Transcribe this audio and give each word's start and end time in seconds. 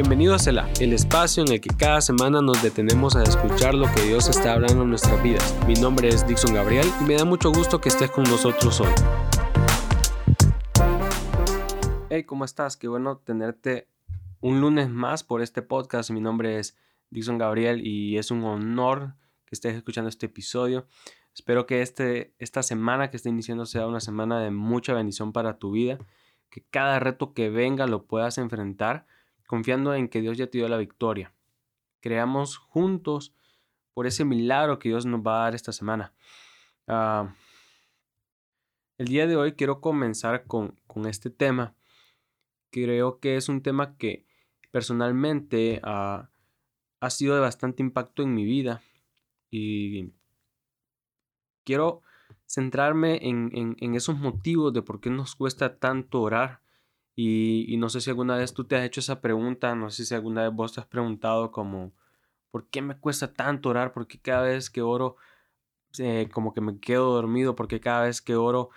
Bienvenido 0.00 0.34
a 0.34 0.38
Selah, 0.38 0.66
el 0.80 0.94
espacio 0.94 1.44
en 1.44 1.52
el 1.52 1.60
que 1.60 1.68
cada 1.76 2.00
semana 2.00 2.40
nos 2.40 2.62
detenemos 2.62 3.16
a 3.16 3.22
escuchar 3.22 3.74
lo 3.74 3.84
que 3.92 4.00
Dios 4.00 4.30
está 4.30 4.54
hablando 4.54 4.82
en 4.84 4.88
nuestras 4.88 5.22
vidas. 5.22 5.54
Mi 5.66 5.74
nombre 5.74 6.08
es 6.08 6.26
Dixon 6.26 6.54
Gabriel 6.54 6.86
y 7.02 7.04
me 7.04 7.16
da 7.16 7.26
mucho 7.26 7.52
gusto 7.52 7.82
que 7.82 7.90
estés 7.90 8.10
con 8.10 8.24
nosotros 8.24 8.80
hoy. 8.80 8.88
Hey, 12.08 12.24
¿cómo 12.24 12.46
estás? 12.46 12.78
Qué 12.78 12.88
bueno 12.88 13.18
tenerte 13.18 13.88
un 14.40 14.62
lunes 14.62 14.88
más 14.88 15.22
por 15.22 15.42
este 15.42 15.60
podcast. 15.60 16.10
Mi 16.12 16.22
nombre 16.22 16.58
es 16.58 16.78
Dixon 17.10 17.36
Gabriel 17.36 17.86
y 17.86 18.16
es 18.16 18.30
un 18.30 18.42
honor 18.44 19.16
que 19.44 19.54
estés 19.54 19.76
escuchando 19.76 20.08
este 20.08 20.26
episodio. 20.26 20.86
Espero 21.34 21.66
que 21.66 21.82
este, 21.82 22.32
esta 22.38 22.62
semana 22.62 23.10
que 23.10 23.18
está 23.18 23.28
iniciando 23.28 23.66
sea 23.66 23.86
una 23.86 24.00
semana 24.00 24.40
de 24.40 24.50
mucha 24.50 24.94
bendición 24.94 25.34
para 25.34 25.58
tu 25.58 25.72
vida, 25.72 25.98
que 26.48 26.64
cada 26.70 27.00
reto 27.00 27.34
que 27.34 27.50
venga 27.50 27.86
lo 27.86 28.06
puedas 28.06 28.38
enfrentar 28.38 29.04
confiando 29.50 29.92
en 29.94 30.08
que 30.08 30.20
Dios 30.20 30.38
ya 30.38 30.46
te 30.46 30.58
dio 30.58 30.68
la 30.68 30.76
victoria. 30.76 31.34
Creamos 31.98 32.56
juntos 32.56 33.34
por 33.94 34.06
ese 34.06 34.24
milagro 34.24 34.78
que 34.78 34.90
Dios 34.90 35.06
nos 35.06 35.22
va 35.22 35.40
a 35.40 35.44
dar 35.46 35.56
esta 35.56 35.72
semana. 35.72 36.14
Ah, 36.86 37.34
el 38.96 39.08
día 39.08 39.26
de 39.26 39.34
hoy 39.34 39.54
quiero 39.54 39.80
comenzar 39.80 40.46
con, 40.46 40.78
este 41.04 41.30
tema. 41.30 41.74
Creo 42.70 43.18
que 43.18 43.34
es 43.34 43.48
un 43.48 43.60
tema 43.60 43.96
que 43.96 44.24
personalmente 44.70 45.80
ah, 45.82 46.30
ha 47.00 47.10
sido 47.10 47.34
de 47.34 47.40
bastante 47.40 47.82
impacto 47.82 48.22
en 48.22 48.32
mi 48.32 48.44
vida 48.44 48.82
y 49.50 50.12
quiero 51.64 52.02
centrarme 52.46 53.18
en, 53.28 53.76
en, 53.80 53.94
esos 53.96 54.16
motivos 54.16 54.72
de 54.72 54.82
por 54.82 55.00
qué 55.00 55.10
nos 55.10 55.34
cuesta 55.34 55.80
tanto 55.80 56.20
orar 56.20 56.60
y, 57.16 57.76
no 57.76 57.88
sé 57.88 58.00
si 58.00 58.10
alguna 58.10 58.36
vez 58.36 58.54
tú 58.54 58.64
te 58.64 58.76
has 58.76 58.84
hecho 58.84 59.00
esa 59.00 59.20
pregunta, 59.20 59.74
no 59.74 59.90
sé 59.90 60.04
si 60.04 60.14
alguna 60.14 60.42
vez 60.42 60.52
vos 60.52 60.72
te 60.72 60.80
has 60.80 60.86
preguntado 60.86 61.50
como, 61.50 61.92
¿por 62.50 62.68
qué 62.68 62.82
me 62.82 62.98
cuesta 62.98 63.32
tanto 63.32 63.68
orar? 63.70 63.92
¿Por 63.92 64.06
qué 64.06 64.20
cada 64.20 64.42
vez 64.42 64.70
que 64.70 64.82
oro 64.82 65.16
eh, 65.98 66.28
como 66.32 66.54
que 66.54 66.60
me 66.60 66.78
quedo 66.80 67.12
dormido? 67.12 67.56
¿Por 67.56 67.68
qué 67.68 67.80
cada 67.80 68.04
vez 68.04 68.22
que 68.22 68.36
oro 68.36 68.70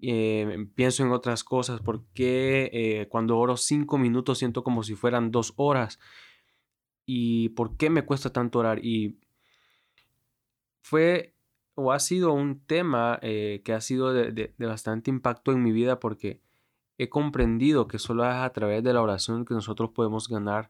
eh, 0.00 0.66
pienso 0.74 1.04
en 1.04 1.12
otras 1.12 1.44
cosas? 1.44 1.80
¿Por 1.80 2.04
qué 2.14 2.70
eh, 2.72 3.08
cuando 3.08 3.38
oro 3.38 3.56
cinco 3.56 3.98
minutos 3.98 4.38
siento 4.38 4.64
como 4.64 4.82
si 4.82 4.94
fueran 4.94 5.30
dos 5.30 5.52
horas? 5.56 6.00
¿Y 7.06 7.50
por 7.50 7.76
qué 7.76 7.90
me 7.90 8.04
cuesta 8.04 8.32
tanto 8.32 8.58
orar? 8.58 8.84
Y 8.84 9.18
fue 10.82 11.34
o 11.74 11.92
ha 11.92 12.00
sido 12.00 12.32
un 12.32 12.60
tema 12.66 13.20
que 13.20 13.72
ha 13.72 13.80
sido 13.80 14.12
de 14.12 14.52
bastante 14.58 15.10
impacto 15.10 15.52
en 15.52 15.62
mi 15.62 15.70
vida 15.70 16.00
porque 16.00 16.40
he 16.98 17.08
comprendido 17.08 17.86
que 17.86 17.98
solo 17.98 18.24
es 18.24 18.34
a 18.34 18.52
través 18.52 18.82
de 18.82 18.92
la 18.92 19.00
oración 19.00 19.44
que 19.44 19.54
nosotros 19.54 19.90
podemos 19.94 20.28
ganar 20.28 20.68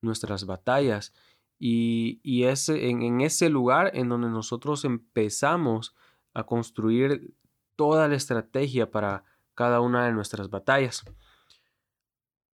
nuestras 0.00 0.46
batallas. 0.46 1.12
Y, 1.58 2.20
y 2.22 2.44
es 2.44 2.68
en, 2.68 3.02
en, 3.02 3.20
ese 3.20 3.50
lugar 3.50 3.90
en 3.94 4.08
donde 4.08 4.28
nosotros 4.28 4.84
empezamos 4.84 5.94
a 6.34 6.44
construir 6.44 7.34
toda 7.74 8.08
la 8.08 8.14
estrategia 8.14 8.90
para 8.90 9.24
cada 9.54 9.80
una 9.80 10.06
de 10.06 10.12
nuestras 10.12 10.48
batallas. 10.50 11.04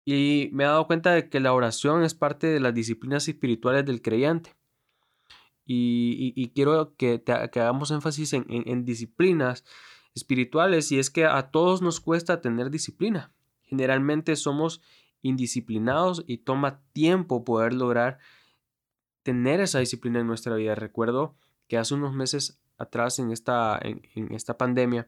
Y 0.05 0.49
me 0.53 0.63
he 0.63 0.67
dado 0.67 0.85
cuenta 0.85 1.13
de 1.13 1.29
que 1.29 1.39
la 1.39 1.53
oración 1.53 2.03
es 2.03 2.13
parte 2.13 2.47
de 2.47 2.59
las 2.59 2.73
disciplinas 2.73 3.27
espirituales 3.27 3.85
del 3.85 4.01
creyente. 4.01 4.55
Y, 5.65 6.33
y, 6.35 6.49
quiero 6.49 6.95
que, 6.95 7.23
que, 7.23 7.31
hagamos 7.31 7.91
énfasis 7.91 8.33
en, 8.33 8.45
en 8.49 8.85
disciplinas 8.85 9.63
espirituales 10.19 10.91
y 10.91 10.99
es 10.99 11.09
que 11.09 11.25
a 11.25 11.51
todos 11.51 11.81
nos 11.81 11.99
cuesta 11.99 12.41
tener 12.41 12.69
disciplina. 12.69 13.33
Generalmente 13.63 14.35
somos 14.35 14.81
indisciplinados 15.21 16.23
y 16.27 16.39
toma 16.39 16.81
tiempo 16.93 17.43
poder 17.43 17.73
lograr 17.73 18.19
tener 19.23 19.59
esa 19.59 19.79
disciplina 19.79 20.19
en 20.19 20.27
nuestra 20.27 20.55
vida. 20.55 20.75
Recuerdo 20.75 21.35
que 21.67 21.77
hace 21.77 21.93
unos 21.93 22.13
meses 22.13 22.59
atrás 22.77 23.19
en 23.19 23.31
esta, 23.31 23.79
en, 23.81 24.01
esta 24.33 24.57
pandemia 24.57 25.07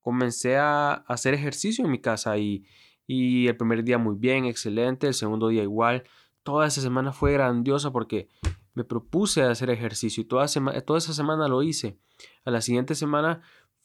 comencé 0.00 0.56
a 0.56 0.92
hacer 0.92 1.34
ejercicio 1.34 1.84
en 1.84 1.90
mi 1.90 2.00
casa 2.00 2.36
y, 2.38 2.64
y 3.06 3.48
el 3.48 3.56
primer 3.56 3.84
día 3.84 3.98
muy 3.98 4.16
bien, 4.16 4.44
excelente, 4.44 5.06
el 5.06 5.14
segundo 5.14 5.48
día 5.48 5.62
igual. 5.62 6.04
Toda 6.42 6.66
esa 6.66 6.80
semana 6.80 7.12
fue 7.12 7.32
grandiosa 7.32 7.90
porque 7.90 8.28
me 8.74 8.84
propuse 8.84 9.42
hacer 9.42 9.70
ejercicio 9.70 10.22
y 10.22 10.24
toda, 10.24 10.46
toda 10.84 10.98
esa 10.98 11.12
semana 11.12 11.48
lo 11.48 11.62
hice. 11.62 11.98
A 12.44 12.50
la 12.50 12.60
siguiente 12.60 12.94
semana 12.94 13.42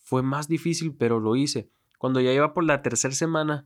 fue 0.07 0.23
más 0.23 0.47
difícil, 0.47 0.95
pero 0.95 1.19
lo 1.19 1.35
hice. 1.35 1.69
Cuando 1.97 2.21
ya 2.21 2.31
iba 2.31 2.53
por 2.53 2.63
la 2.63 2.81
tercera 2.81 3.13
semana, 3.13 3.65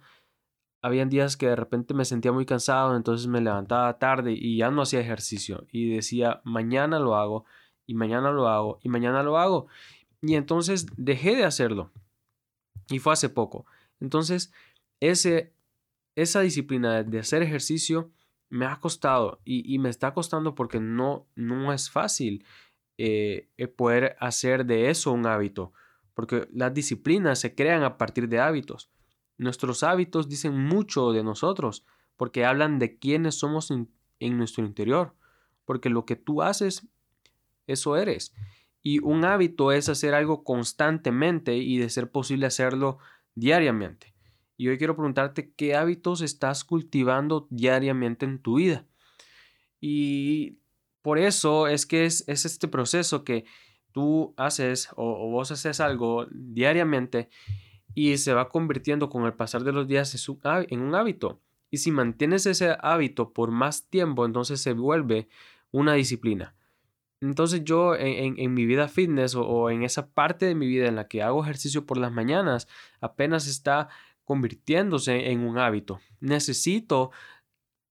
habían 0.81 1.07
días 1.07 1.37
que 1.37 1.45
de 1.45 1.55
repente 1.55 1.93
me 1.93 2.03
sentía 2.03 2.31
muy 2.31 2.47
cansado, 2.47 2.95
entonces 2.95 3.27
me 3.27 3.41
levantaba 3.41 3.99
tarde 3.99 4.33
y 4.33 4.57
ya 4.57 4.71
no 4.71 4.81
hacía 4.81 5.01
ejercicio. 5.01 5.67
Y 5.71 5.93
decía, 5.93 6.41
mañana 6.43 6.97
lo 6.97 7.15
hago, 7.15 7.45
y 7.85 7.93
mañana 7.93 8.31
lo 8.31 8.47
hago, 8.47 8.79
y 8.81 8.89
mañana 8.89 9.21
lo 9.21 9.37
hago. 9.37 9.67
Y 10.19 10.33
entonces 10.33 10.87
dejé 10.97 11.35
de 11.35 11.43
hacerlo. 11.43 11.91
Y 12.89 12.97
fue 12.97 13.13
hace 13.13 13.29
poco. 13.29 13.67
Entonces, 13.99 14.51
ese, 14.99 15.53
esa 16.15 16.41
disciplina 16.41 17.03
de 17.03 17.19
hacer 17.19 17.43
ejercicio 17.43 18.09
me 18.49 18.65
ha 18.65 18.79
costado 18.79 19.41
y, 19.45 19.77
me 19.77 19.89
está 19.89 20.11
costando 20.15 20.55
porque 20.55 20.79
no, 20.79 21.27
no 21.35 21.71
es 21.71 21.91
fácil 21.91 22.43
eh, 22.97 23.47
poder 23.77 24.17
hacer 24.19 24.65
de 24.65 24.89
eso 24.89 25.11
un 25.11 25.27
hábito 25.27 25.71
porque 26.21 26.47
las 26.53 26.71
disciplinas 26.71 27.39
se 27.39 27.55
crean 27.55 27.81
a 27.81 27.97
partir 27.97 28.29
de 28.29 28.39
hábitos. 28.39 28.91
Nuestros 29.39 29.81
hábitos 29.81 30.29
dicen 30.29 30.55
mucho 30.55 31.13
de 31.13 31.23
nosotros, 31.23 31.83
porque 32.15 32.45
hablan 32.45 32.77
de 32.77 32.99
quiénes 32.99 33.39
somos 33.39 33.71
en, 33.71 33.89
nuestro 34.37 34.63
interior, 34.63 35.15
porque 35.65 35.89
lo 35.89 36.05
que 36.05 36.15
tú 36.15 36.43
haces, 36.43 36.87
eso 37.65 37.97
eres. 37.97 38.35
Y 38.83 38.99
un 38.99 39.25
hábito 39.25 39.71
es 39.71 39.89
hacer 39.89 40.13
algo 40.13 40.43
constantemente 40.43 41.57
y 41.57 41.79
de 41.79 41.89
ser 41.89 42.11
posible 42.11 42.45
hacerlo 42.45 42.99
diariamente. 43.33 44.13
Y 44.57 44.67
hoy 44.67 44.77
quiero 44.77 44.95
preguntarte 44.95 45.51
qué 45.55 45.73
hábitos 45.73 46.21
estás 46.21 46.63
cultivando 46.63 47.47
diariamente 47.49 48.27
en 48.27 48.37
tu 48.37 48.57
vida. 48.57 48.85
Y 49.79 50.59
por 51.01 51.17
eso 51.17 51.67
es 51.67 51.87
que 51.87 52.05
es, 52.05 52.23
es 52.27 52.45
este 52.45 52.67
proceso 52.67 53.23
que 53.23 53.45
tú 53.91 54.33
haces 54.37 54.89
o, 54.95 55.29
vos 55.29 55.51
haces 55.51 55.79
algo 55.79 56.27
diariamente 56.31 57.29
y 57.93 58.17
se 58.17 58.33
va 58.33 58.49
convirtiendo 58.49 59.09
con 59.09 59.25
el 59.25 59.33
pasar 59.33 59.63
de 59.63 59.73
los 59.73 59.87
días 59.87 60.15
en 60.69 60.81
un 60.81 60.95
hábito. 60.95 61.41
Y 61.69 61.77
si 61.77 61.91
mantienes 61.91 62.45
ese 62.45 62.75
hábito 62.81 63.33
por 63.33 63.51
más 63.51 63.87
tiempo, 63.89 64.25
entonces 64.25 64.61
se 64.61 64.73
vuelve 64.73 65.29
una 65.71 65.93
disciplina. 65.93 66.55
Entonces 67.21 67.63
yo 67.63 67.95
en, 67.95 68.53
mi 68.53 68.65
vida 68.65 68.87
fitness 68.87 69.35
o, 69.35 69.69
en 69.69 69.83
esa 69.83 70.11
parte 70.11 70.47
de 70.47 70.55
mi 70.55 70.67
vida 70.67 70.87
en 70.87 70.95
la 70.95 71.07
que 71.07 71.21
hago 71.21 71.43
ejercicio 71.43 71.85
por 71.85 71.97
las 71.97 72.11
mañanas, 72.11 72.67
apenas 72.99 73.47
está 73.47 73.89
convirtiéndose 74.25 75.31
en 75.31 75.41
un 75.41 75.59
hábito. 75.59 75.99
Necesito 76.19 77.11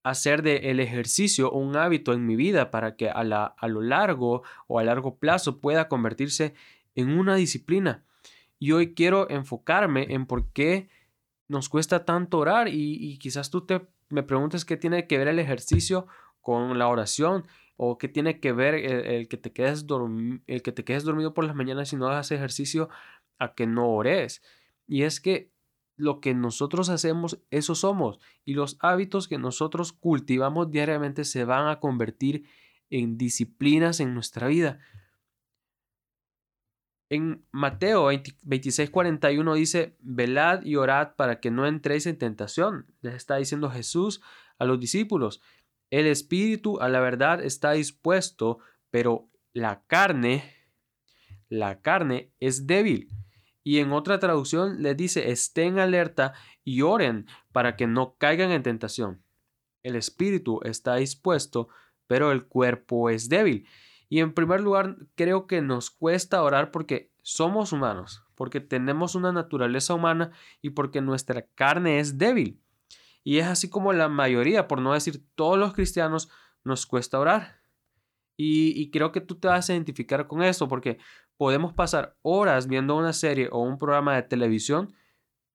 hacer 0.03 0.41
del 0.41 0.65
el 0.65 0.79
ejercicio 0.79 1.51
un 1.51 1.75
hábito 1.75 2.13
en 2.13 2.25
mi 2.25 2.35
vida 2.35 2.71
para 2.71 2.95
que 2.95 3.09
a, 3.09 3.23
la, 3.23 3.45
a 3.45 3.67
lo 3.67 3.81
largo 3.81 4.43
o 4.67 4.79
a 4.79 4.83
largo 4.83 5.17
plazo 5.17 5.59
pueda 5.59 5.87
convertirse 5.87 6.53
en 6.95 7.17
una 7.17 7.35
disciplina. 7.35 8.03
Y 8.59 8.73
hoy 8.73 8.93
quiero 8.93 9.29
enfocarme 9.29 10.13
en 10.13 10.25
por 10.25 10.51
qué 10.51 10.89
nos 11.47 11.67
cuesta 11.67 12.05
tanto 12.05 12.37
orar 12.37 12.69
y, 12.69 13.17
quizás 13.17 13.49
tú 13.49 13.65
te 13.65 13.81
me 14.09 14.23
preguntes 14.23 14.65
qué 14.65 14.77
tiene 14.77 15.07
que 15.07 15.17
ver 15.17 15.29
el 15.29 15.39
ejercicio 15.39 16.07
con 16.41 16.77
la 16.77 16.87
oración 16.87 17.45
o 17.77 17.97
qué 17.97 18.07
tiene 18.07 18.39
que 18.39 18.51
ver 18.51 18.75
el, 18.75 19.27
que, 19.27 19.37
te 19.37 19.53
quedes 19.53 19.85
el 20.47 20.61
que 20.61 20.71
te 20.71 20.83
quedes 20.83 21.03
dormido 21.03 21.33
por 21.33 21.45
las 21.45 21.55
mañanas 21.55 21.91
y 21.93 21.95
no 21.95 22.07
hagas 22.07 22.31
ejercicio 22.31 22.89
a 23.39 23.53
que 23.53 23.67
no 23.67 23.89
ores. 23.89 24.41
Y 24.87 25.03
es 25.03 25.21
que 25.21 25.49
lo 26.01 26.19
que 26.19 26.33
nosotros 26.33 26.89
hacemos, 26.89 27.39
eso 27.51 27.75
somos. 27.75 28.19
Y 28.43 28.55
los 28.55 28.77
hábitos 28.79 29.27
que 29.27 29.37
nosotros 29.37 29.93
cultivamos 29.93 30.71
diariamente 30.71 31.25
se 31.25 31.45
van 31.45 31.67
a 31.67 31.79
convertir 31.79 32.45
en 32.89 33.17
disciplinas 33.17 33.99
en 33.99 34.13
nuestra 34.13 34.47
vida. 34.47 34.79
En 37.09 37.45
Mateo 37.51 38.09
26, 38.43 38.89
41 38.89 39.53
dice, 39.53 39.95
velad 39.99 40.63
y 40.63 40.75
orad 40.77 41.15
para 41.15 41.39
que 41.39 41.51
no 41.51 41.67
entréis 41.67 42.05
en 42.05 42.17
tentación. 42.17 42.87
Les 43.01 43.13
está 43.13 43.35
diciendo 43.35 43.69
Jesús 43.69 44.21
a 44.57 44.65
los 44.65 44.79
discípulos. 44.79 45.41
El 45.89 46.07
espíritu 46.07 46.79
a 46.79 46.89
la 46.89 47.01
verdad 47.01 47.43
está 47.43 47.73
dispuesto, 47.73 48.59
pero 48.89 49.29
la 49.53 49.83
carne, 49.87 50.55
la 51.49 51.81
carne 51.81 52.31
es 52.39 52.65
débil. 52.65 53.09
Y 53.63 53.79
en 53.79 53.91
otra 53.91 54.19
traducción 54.19 54.81
les 54.81 54.97
dice, 54.97 55.31
estén 55.31 55.79
alerta 55.79 56.33
y 56.63 56.81
oren 56.81 57.27
para 57.51 57.75
que 57.75 57.87
no 57.87 58.15
caigan 58.17 58.51
en 58.51 58.63
tentación. 58.63 59.23
El 59.83 59.95
espíritu 59.95 60.61
está 60.63 60.95
dispuesto, 60.95 61.69
pero 62.07 62.31
el 62.31 62.45
cuerpo 62.45 63.09
es 63.09 63.29
débil. 63.29 63.67
Y 64.09 64.19
en 64.19 64.33
primer 64.33 64.61
lugar, 64.61 64.97
creo 65.15 65.47
que 65.47 65.61
nos 65.61 65.89
cuesta 65.89 66.43
orar 66.43 66.71
porque 66.71 67.11
somos 67.21 67.71
humanos, 67.71 68.23
porque 68.35 68.59
tenemos 68.59 69.15
una 69.15 69.31
naturaleza 69.31 69.93
humana 69.93 70.31
y 70.61 70.71
porque 70.71 71.01
nuestra 71.01 71.45
carne 71.55 71.99
es 71.99 72.17
débil. 72.17 72.59
Y 73.23 73.37
es 73.37 73.45
así 73.45 73.69
como 73.69 73.93
la 73.93 74.09
mayoría, 74.09 74.67
por 74.67 74.81
no 74.81 74.93
decir 74.93 75.23
todos 75.35 75.57
los 75.57 75.73
cristianos, 75.73 76.29
nos 76.63 76.85
cuesta 76.85 77.19
orar. 77.19 77.61
Y, 78.43 78.89
creo 78.89 79.11
que 79.11 79.21
tú 79.21 79.35
te 79.35 79.47
vas 79.47 79.69
a 79.69 79.73
identificar 79.73 80.27
con 80.27 80.41
esto 80.41 80.67
porque 80.67 80.97
podemos 81.41 81.73
pasar 81.73 82.15
horas 82.21 82.67
viendo 82.67 82.95
una 82.95 83.13
serie 83.13 83.49
o 83.51 83.63
un 83.63 83.79
programa 83.79 84.15
de 84.15 84.21
televisión, 84.21 84.93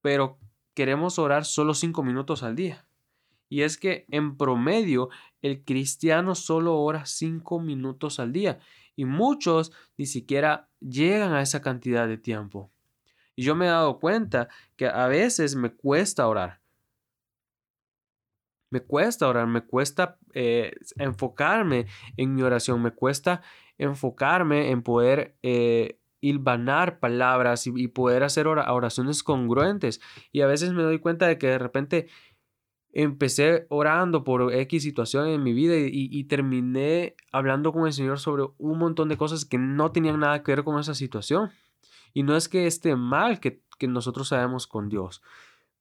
pero 0.00 0.36
queremos 0.74 1.16
orar 1.16 1.44
solo 1.44 1.74
cinco 1.74 2.02
minutos 2.02 2.42
al 2.42 2.56
día. 2.56 2.88
Y 3.48 3.62
es 3.62 3.78
que 3.78 4.04
en 4.10 4.36
promedio 4.36 5.10
el 5.42 5.62
cristiano 5.62 6.34
solo 6.34 6.76
ora 6.76 7.06
cinco 7.06 7.60
minutos 7.60 8.18
al 8.18 8.32
día 8.32 8.58
y 8.96 9.04
muchos 9.04 9.70
ni 9.96 10.06
siquiera 10.06 10.68
llegan 10.80 11.32
a 11.34 11.40
esa 11.40 11.62
cantidad 11.62 12.08
de 12.08 12.18
tiempo. 12.18 12.72
Y 13.36 13.44
yo 13.44 13.54
me 13.54 13.66
he 13.66 13.68
dado 13.68 14.00
cuenta 14.00 14.48
que 14.74 14.88
a 14.88 15.06
veces 15.06 15.54
me 15.54 15.70
cuesta 15.70 16.26
orar. 16.26 16.58
Me 18.70 18.80
cuesta 18.80 19.28
orar, 19.28 19.46
me 19.46 19.60
cuesta 19.60 20.18
eh, 20.34 20.74
enfocarme 20.96 21.86
en 22.16 22.34
mi 22.34 22.42
oración, 22.42 22.82
me 22.82 22.90
cuesta 22.90 23.40
enfocarme 23.78 24.70
en 24.70 24.82
poder 24.82 25.36
eh, 25.42 25.98
hilvanar 26.20 26.98
palabras 26.98 27.66
y, 27.66 27.88
poder 27.88 28.22
hacer 28.22 28.46
oraciones 28.46 29.22
congruentes. 29.22 30.00
Y 30.32 30.40
a 30.40 30.46
veces 30.46 30.72
me 30.72 30.82
doy 30.82 30.98
cuenta 30.98 31.26
de 31.26 31.38
que 31.38 31.48
de 31.48 31.58
repente 31.58 32.08
empecé 32.92 33.66
orando 33.68 34.24
por 34.24 34.54
X 34.54 34.82
situación 34.82 35.28
en 35.28 35.42
mi 35.42 35.52
vida 35.52 35.76
y, 35.76 35.90
y, 35.92 36.24
terminé 36.24 37.14
hablando 37.30 37.72
con 37.72 37.86
el 37.86 37.92
Señor 37.92 38.18
sobre 38.18 38.44
un 38.56 38.78
montón 38.78 39.08
de 39.08 39.18
cosas 39.18 39.44
que 39.44 39.58
no 39.58 39.92
tenían 39.92 40.18
nada 40.18 40.42
que 40.42 40.52
ver 40.52 40.64
con 40.64 40.80
esa 40.80 40.94
situación. 40.94 41.50
Y 42.14 42.22
no 42.22 42.34
es 42.34 42.48
que 42.48 42.66
esté 42.66 42.96
mal 42.96 43.40
que, 43.40 43.60
que 43.78 43.86
nosotros 43.86 44.28
sabemos 44.28 44.66
con 44.66 44.88
Dios, 44.88 45.22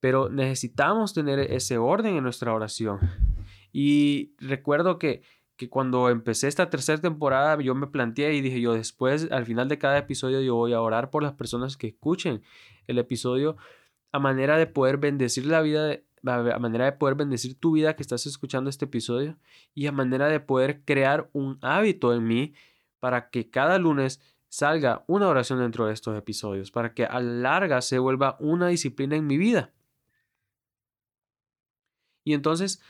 pero 0.01 0.29
necesitamos 0.29 1.13
tener 1.13 1.39
ese 1.39 1.77
orden 1.77 2.17
en 2.17 2.23
nuestra 2.23 2.53
oración. 2.53 2.99
Y 3.71 4.33
recuerdo 4.39 4.99
que, 4.99 5.21
que 5.55 5.69
cuando 5.69 6.09
empecé 6.09 6.47
esta 6.47 6.69
tercera 6.69 6.99
temporada 6.99 7.61
yo 7.61 7.75
me 7.75 7.87
planteé 7.87 8.33
y 8.33 8.41
dije 8.41 8.59
yo 8.61 8.73
después 8.73 9.31
al 9.31 9.45
final 9.45 9.69
de 9.69 9.77
cada 9.77 9.97
episodio 9.97 10.41
yo 10.41 10.55
voy 10.55 10.73
a 10.73 10.81
orar 10.81 11.09
por 11.09 11.23
las 11.23 11.33
personas 11.33 11.77
que 11.77 11.87
escuchen 11.87 12.41
el 12.87 12.97
episodio 12.97 13.57
a 14.11 14.19
manera 14.19 14.57
de 14.57 14.67
poder 14.67 14.97
bendecir 14.97 15.45
la 15.45 15.61
vida 15.61 15.99
a 16.25 16.59
manera 16.59 16.85
de 16.85 16.93
poder 16.93 17.15
bendecir 17.15 17.59
tu 17.59 17.73
vida 17.73 17.95
que 17.95 18.01
estás 18.01 18.25
escuchando 18.25 18.69
este 18.69 18.85
episodio 18.85 19.37
y 19.73 19.87
a 19.87 19.91
manera 19.91 20.27
de 20.27 20.39
poder 20.39 20.83
crear 20.83 21.29
un 21.33 21.59
hábito 21.61 22.13
en 22.13 22.25
mí 22.25 22.53
para 22.99 23.29
que 23.29 23.49
cada 23.49 23.77
lunes 23.77 24.21
salga 24.47 25.03
una 25.07 25.27
oración 25.27 25.59
dentro 25.59 25.85
de 25.85 25.93
estos 25.93 26.17
episodios, 26.17 26.71
para 26.71 26.93
que 26.93 27.05
a 27.05 27.19
larga 27.19 27.81
se 27.81 27.99
vuelva 27.99 28.37
una 28.39 28.67
disciplina 28.69 29.15
en 29.15 29.27
mi 29.27 29.37
vida. 29.37 29.73
Y 32.23 32.33
entonces 32.33 32.81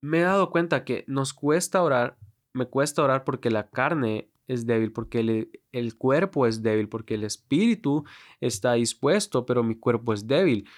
me 0.00 0.18
he 0.18 0.22
dado 0.22 0.50
cuenta 0.50 0.84
que 0.84 1.04
nos 1.06 1.32
cuesta 1.32 1.82
orar, 1.82 2.16
me 2.52 2.66
cuesta 2.66 3.02
orar 3.02 3.24
porque 3.24 3.50
la 3.50 3.68
carne 3.70 4.30
es 4.48 4.66
débil, 4.66 4.92
porque 4.92 5.20
el, 5.20 5.50
el 5.72 5.96
cuerpo 5.96 6.46
es 6.46 6.62
débil, 6.62 6.88
porque 6.88 7.14
el 7.14 7.24
espíritu 7.24 8.04
está 8.40 8.72
dispuesto, 8.72 9.46
pero 9.46 9.62
mi 9.62 9.76
cuerpo 9.76 10.12
es 10.12 10.26
débil. 10.26 10.68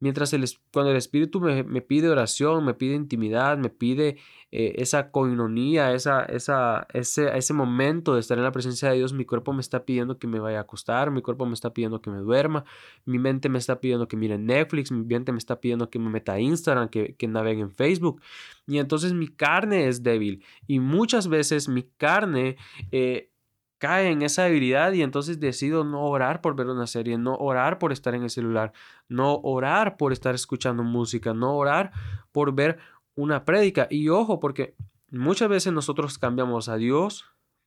Mientras 0.00 0.32
el, 0.32 0.44
cuando 0.72 0.92
el 0.92 0.96
Espíritu 0.96 1.40
me, 1.40 1.82
pide 1.82 2.08
oración, 2.08 2.64
me 2.64 2.74
pide 2.74 2.94
intimidad, 2.94 3.58
me 3.58 3.68
pide 3.68 4.18
eh, 4.52 4.74
esa 4.76 5.10
coinonía, 5.10 5.92
esa, 5.92 6.22
esa, 6.24 6.86
ese, 6.92 7.36
ese 7.36 7.52
momento 7.52 8.14
de 8.14 8.20
estar 8.20 8.38
en 8.38 8.44
la 8.44 8.52
presencia 8.52 8.90
de 8.90 8.96
Dios, 8.96 9.12
mi 9.12 9.24
cuerpo 9.24 9.52
me 9.52 9.60
está 9.60 9.84
pidiendo 9.84 10.18
que 10.18 10.28
me 10.28 10.38
vaya 10.38 10.58
a 10.58 10.62
acostar, 10.62 11.10
mi 11.10 11.20
cuerpo 11.20 11.46
me 11.46 11.54
está 11.54 11.74
pidiendo 11.74 12.00
que 12.00 12.10
me 12.10 12.18
duerma, 12.18 12.64
mi 13.04 13.18
mente 13.18 13.48
me 13.48 13.58
está 13.58 13.80
pidiendo 13.80 14.06
que 14.06 14.16
mire 14.16 14.38
Netflix, 14.38 14.92
mi 14.92 15.04
mente 15.04 15.32
me 15.32 15.38
está 15.38 15.60
pidiendo 15.60 15.90
que 15.90 15.98
me 15.98 16.10
meta 16.10 16.34
a 16.34 16.40
Instagram, 16.40 16.88
que, 16.88 17.16
que 17.16 17.26
navegue 17.26 17.60
en 17.60 17.72
Facebook. 17.72 18.22
Y 18.66 18.78
entonces 18.78 19.12
mi 19.14 19.26
carne 19.26 19.88
es 19.88 20.02
débil 20.02 20.44
y 20.66 20.78
muchas 20.78 21.28
veces 21.28 21.68
mi 21.68 21.82
carne... 21.82 22.56
Eh, 22.92 23.30
cae 23.78 24.10
en 24.10 24.22
esa 24.22 24.44
debilidad 24.44 24.92
y 24.92 25.02
entonces 25.02 25.40
decido 25.40 25.84
no 25.84 26.04
orar 26.04 26.40
por 26.40 26.54
ver 26.54 26.66
una 26.66 26.86
serie, 26.86 27.16
no 27.16 27.36
orar 27.36 27.78
por 27.78 27.92
estar 27.92 28.14
en 28.14 28.24
el 28.24 28.30
celular, 28.30 28.72
no 29.08 29.40
orar 29.42 29.96
por 29.96 30.12
estar 30.12 30.34
escuchando 30.34 30.82
música, 30.82 31.32
no 31.32 31.56
orar 31.56 31.92
por 32.32 32.52
ver 32.52 32.78
una 33.14 33.44
prédica. 33.44 33.86
Y 33.90 34.08
ojo, 34.08 34.40
porque 34.40 34.74
muchas 35.10 35.48
veces 35.48 35.72
nosotros 35.72 36.18
cambiamos 36.18 36.68
a 36.68 36.76
Dios 36.76 37.24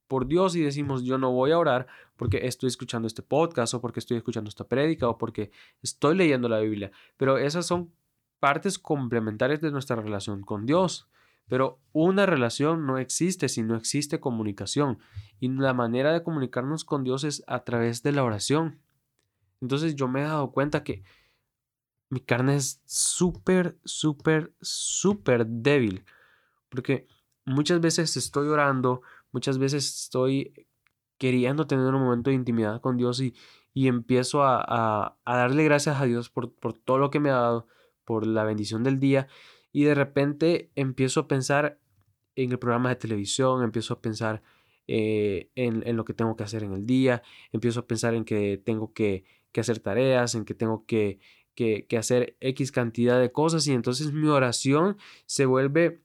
por 0.08 0.28
Dios 0.28 0.58
y 0.58 0.62
decimos 0.62 1.04
yo 1.04 1.18
no 1.18 1.32
voy 1.32 1.52
a 1.52 1.58
orar 1.58 1.88
porque 2.18 2.46
estoy 2.46 2.68
escuchando 2.68 3.08
este 3.08 3.22
podcast 3.22 3.74
o 3.74 3.80
porque 3.80 4.02
estoy 4.02 4.18
escuchando 4.18 4.50
esta 4.50 4.68
prédica 4.68 5.08
o 5.08 5.18
porque 5.18 5.52
estoy 5.82 6.16
leyendo 6.16 6.50
la 6.50 6.60
Biblia. 6.60 6.92
Pero 7.16 7.38
esas 7.38 7.66
son 7.66 7.94
partes 8.42 8.78
complementarias 8.78 9.62
de 9.62 9.72
nuestra 9.72 9.96
relación 9.96 10.42
con 10.42 10.66
Dios. 10.66 11.08
Pero 11.52 11.82
una 11.92 12.26
relación 12.26 12.86
no 12.86 12.98
existe 12.98 13.50
si 13.50 13.62
no 13.62 13.76
existe 13.76 14.22
comunicación. 14.22 15.00
Y 15.42 15.50
la 15.50 15.74
manera 15.74 16.14
de 16.14 16.24
comunicarnos 16.24 16.86
con 16.86 17.04
Dios 17.04 17.26
es 17.26 17.44
a 17.46 17.66
través 17.66 18.04
de 18.04 18.14
la 18.14 18.24
oración. 18.24 18.80
Entonces 19.60 19.96
yo 19.96 20.08
me 20.08 20.22
he 20.22 20.24
dado 20.24 20.54
cuenta 20.54 20.86
que 20.86 21.04
mi 22.10 22.22
carne 22.22 22.56
es 22.56 22.82
súper, 22.86 23.78
súper, 23.84 24.54
súper 24.62 25.46
débil. 25.46 26.06
Porque 26.70 27.06
muchas 27.44 27.82
veces 27.82 28.16
estoy 28.16 28.48
orando, 28.48 29.02
muchas 29.34 29.58
veces 29.58 30.04
estoy 30.04 30.54
queriendo 31.18 31.68
tener 31.68 31.94
un 31.94 32.04
momento 32.04 32.30
de 32.30 32.38
intimidad 32.38 32.80
con 32.80 32.96
Dios 32.96 33.20
y, 33.20 33.36
y 33.74 33.90
empiezo 33.90 34.44
a, 34.44 34.64
a, 34.66 35.18
a, 35.26 35.36
darle 35.36 35.66
gracias 35.66 36.00
a 36.00 36.06
Dios 36.06 36.30
por, 36.30 36.54
por 36.54 36.72
todo 36.72 36.98
lo 36.98 37.12
que 37.12 37.20
me 37.20 37.30
ha 37.30 37.34
dado, 37.34 37.68
por 38.06 38.26
la 38.26 38.46
bendición 38.46 38.84
del 38.84 39.02
día 39.02 39.28
y 39.72 39.84
de 39.84 39.96
repente 39.96 40.72
empiezo 40.76 41.22
a 41.22 41.28
pensar 41.28 41.80
en 42.36 42.52
el 42.52 42.60
programa 42.60 42.90
de 42.90 42.96
televisión, 42.96 43.64
empiezo 43.64 43.94
a 43.94 44.02
pensar 44.02 44.42
eh, 44.88 45.50
en, 45.56 45.96
lo 45.96 46.06
que 46.06 46.14
tengo 46.14 46.36
que 46.36 46.44
hacer 46.44 46.64
en 46.64 46.74
el 46.74 46.86
día, 46.86 47.22
empiezo 47.52 47.82
a 47.82 47.88
pensar 47.88 48.14
en 48.14 48.26
que 48.26 48.62
tengo 48.64 48.94
que, 48.94 49.24
hacer 49.56 49.80
tareas, 49.80 50.36
en 50.36 50.46
que 50.46 50.54
tengo 50.54 50.86
que, 50.86 51.20
hacer 51.98 52.36
X 52.40 52.72
cantidad 52.72 53.20
de 53.20 53.32
cosas 53.32 53.68
y 53.68 53.74
entonces 53.74 54.12
mi 54.12 54.28
oración 54.28 54.98
se 55.26 55.46
vuelve 55.46 56.02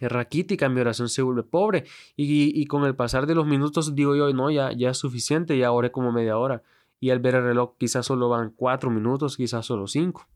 raquítica, 0.00 0.68
mi 0.70 0.80
oración 0.80 1.10
se 1.10 1.20
vuelve 1.20 1.42
pobre 1.42 1.84
y, 2.16 2.64
con 2.66 2.84
el 2.84 2.96
pasar 2.96 3.26
de 3.26 3.34
los 3.34 3.46
minutos 3.46 3.94
digo 3.94 4.16
yo, 4.16 4.32
no, 4.32 4.50
ya, 4.50 4.72
ya 4.72 4.90
es 4.90 4.98
suficiente, 4.98 5.58
ya 5.58 5.72
oré 5.72 5.92
como 5.92 6.10
media 6.10 6.38
hora 6.38 6.62
y 7.00 7.10
al 7.10 7.18
ver 7.18 7.34
el 7.34 7.42
reloj 7.42 7.76
quizás 7.78 8.06
solo 8.06 8.28
van 8.28 8.50
cuatro 8.50 8.90
minutos, 8.90 9.36
quizás 9.36 9.66
solo 9.66 9.86
cinco. 9.86 10.26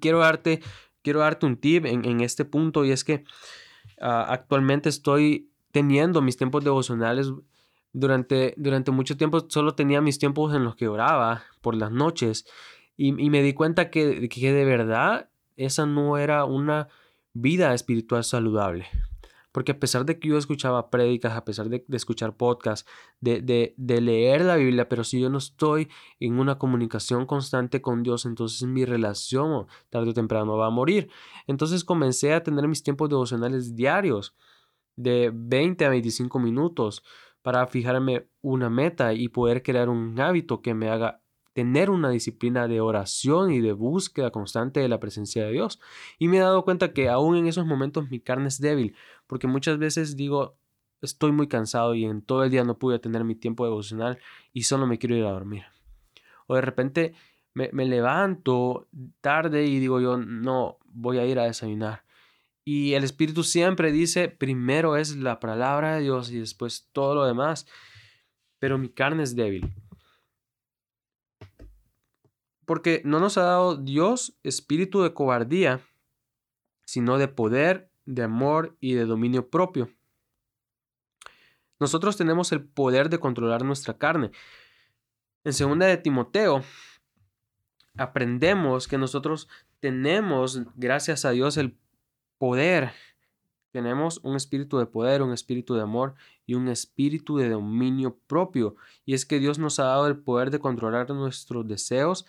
Quiero 0.00 0.18
darte, 0.18 0.60
quiero 1.02 1.20
darte 1.20 1.46
un 1.46 1.56
tip 1.56 1.86
en, 1.86 2.20
este 2.20 2.44
punto 2.44 2.84
y 2.84 2.90
es 2.90 3.04
que 3.04 3.24
ah, 4.00 4.26
actualmente 4.28 4.88
estoy 4.88 5.50
teniendo 5.72 6.22
mis 6.22 6.36
tiempos 6.36 6.64
devocionales. 6.64 7.32
Durante, 7.92 8.52
durante 8.58 8.90
mucho 8.90 9.16
tiempo 9.16 9.46
solo 9.48 9.74
tenía 9.74 10.02
mis 10.02 10.18
tiempos 10.18 10.54
en 10.54 10.64
los 10.64 10.76
que 10.76 10.86
oraba 10.86 11.44
por 11.62 11.74
las 11.74 11.90
noches 11.90 12.44
y, 12.96 13.12
me 13.12 13.42
di 13.42 13.52
cuenta 13.52 13.90
que, 13.90 14.28
que 14.28 14.52
de 14.52 14.64
verdad 14.64 15.30
esa 15.56 15.86
no 15.86 16.18
era 16.18 16.44
una 16.44 16.88
vida 17.32 17.74
espiritual 17.74 18.24
saludable. 18.24 18.86
Porque 19.56 19.72
a 19.72 19.80
pesar 19.80 20.04
de 20.04 20.18
que 20.18 20.28
yo 20.28 20.36
escuchaba 20.36 20.90
prédicas, 20.90 21.32
a 21.32 21.46
pesar 21.46 21.70
de, 21.70 21.82
escuchar 21.88 22.36
podcasts, 22.36 22.86
de, 23.22 23.74
leer 23.78 24.42
la 24.42 24.56
Biblia, 24.56 24.86
pero 24.86 25.02
si 25.02 25.18
yo 25.18 25.30
no 25.30 25.38
estoy 25.38 25.88
en 26.20 26.38
una 26.38 26.58
comunicación 26.58 27.24
constante 27.24 27.80
con 27.80 28.02
Dios, 28.02 28.26
entonces 28.26 28.68
mi 28.68 28.84
relación 28.84 29.66
tarde 29.88 30.10
o 30.10 30.12
temprano 30.12 30.58
va 30.58 30.66
a 30.66 30.70
morir. 30.70 31.08
Entonces 31.46 31.84
comencé 31.84 32.34
a 32.34 32.42
tener 32.42 32.68
mis 32.68 32.82
tiempos 32.82 33.08
devocionales 33.08 33.74
diarios 33.74 34.36
de 34.94 35.32
20 35.32 35.86
a 35.86 35.88
25 35.88 36.38
minutos 36.38 37.02
para 37.40 37.66
fijarme 37.66 38.28
una 38.42 38.68
meta 38.68 39.14
y 39.14 39.28
poder 39.28 39.62
crear 39.62 39.88
un 39.88 40.20
hábito 40.20 40.60
que 40.60 40.74
me 40.74 40.90
haga 40.90 41.22
tener 41.56 41.88
una 41.88 42.10
disciplina 42.10 42.68
de 42.68 42.82
oración 42.82 43.50
y 43.50 43.62
de 43.62 43.72
búsqueda 43.72 44.30
constante 44.30 44.80
de 44.80 44.90
la 44.90 45.00
presencia 45.00 45.46
de 45.46 45.52
Dios. 45.52 45.80
Y 46.18 46.28
me 46.28 46.36
he 46.36 46.40
dado 46.40 46.66
cuenta 46.66 46.92
que 46.92 47.08
aún 47.08 47.34
en 47.34 47.46
esos 47.46 47.64
momentos 47.64 48.10
mi 48.10 48.20
carne 48.20 48.48
es 48.48 48.60
débil, 48.60 48.94
porque 49.26 49.46
muchas 49.46 49.78
veces 49.78 50.18
digo, 50.18 50.58
estoy 51.00 51.32
muy 51.32 51.48
cansado 51.48 51.94
y 51.94 52.04
en 52.04 52.20
todo 52.20 52.44
el 52.44 52.50
día 52.50 52.62
no 52.62 52.78
pude 52.78 52.98
tener 52.98 53.24
mi 53.24 53.34
tiempo 53.34 53.64
devocional 53.64 54.18
y 54.52 54.64
solo 54.64 54.86
me 54.86 54.98
quiero 54.98 55.16
ir 55.16 55.24
a 55.24 55.30
dormir. 55.30 55.64
O 56.46 56.56
de 56.56 56.60
repente 56.60 57.14
me, 57.54 57.70
me 57.72 57.86
levanto 57.86 58.86
tarde 59.22 59.64
y 59.64 59.78
digo 59.78 59.98
yo, 59.98 60.18
no, 60.18 60.76
voy 60.84 61.16
a 61.16 61.24
ir 61.24 61.38
a 61.38 61.44
desayunar. 61.44 62.04
Y 62.66 62.92
el 62.92 63.02
Espíritu 63.02 63.44
siempre 63.44 63.92
dice, 63.92 64.28
primero 64.28 64.98
es 64.98 65.16
la 65.16 65.40
palabra 65.40 65.94
de 65.94 66.02
Dios 66.02 66.30
y 66.30 66.38
después 66.38 66.90
todo 66.92 67.14
lo 67.14 67.24
demás. 67.24 67.66
Pero 68.58 68.76
mi 68.76 68.90
carne 68.90 69.22
es 69.22 69.34
débil. 69.34 69.72
Porque 72.66 73.00
no 73.04 73.18
nos 73.20 73.38
ha 73.38 73.42
dado 73.42 73.76
Dios 73.76 74.36
espíritu 74.42 75.02
de 75.02 75.14
cobardía, 75.14 75.80
sino 76.84 77.16
de 77.16 77.28
poder, 77.28 77.90
de 78.04 78.24
amor 78.24 78.76
y 78.80 78.92
de 78.94 79.06
dominio 79.06 79.48
propio. 79.48 79.88
Nosotros 81.78 82.16
tenemos 82.16 82.52
el 82.52 82.64
poder 82.64 83.08
de 83.08 83.18
controlar 83.18 83.64
nuestra 83.64 83.96
carne. 83.96 84.30
En 85.44 85.52
segunda 85.52 85.86
de 85.86 85.96
Timoteo 85.96 86.62
aprendemos 87.96 88.88
que 88.88 88.98
nosotros 88.98 89.48
tenemos, 89.80 90.62
gracias 90.74 91.24
a 91.24 91.30
Dios, 91.30 91.56
el 91.56 91.78
poder. 92.38 92.92
Tenemos 93.72 94.20
un 94.22 94.36
espíritu 94.36 94.78
de 94.78 94.86
poder, 94.86 95.22
un 95.22 95.32
espíritu 95.32 95.74
de 95.74 95.82
amor 95.82 96.14
y 96.46 96.54
un 96.54 96.68
espíritu 96.68 97.36
de 97.36 97.50
dominio 97.50 98.18
propio. 98.26 98.76
Y 99.04 99.14
es 99.14 99.26
que 99.26 99.38
Dios 99.38 99.58
nos 99.58 99.78
ha 99.78 99.84
dado 99.84 100.06
el 100.06 100.16
poder 100.16 100.50
de 100.50 100.60
controlar 100.60 101.10
nuestros 101.10 101.68
deseos 101.68 102.26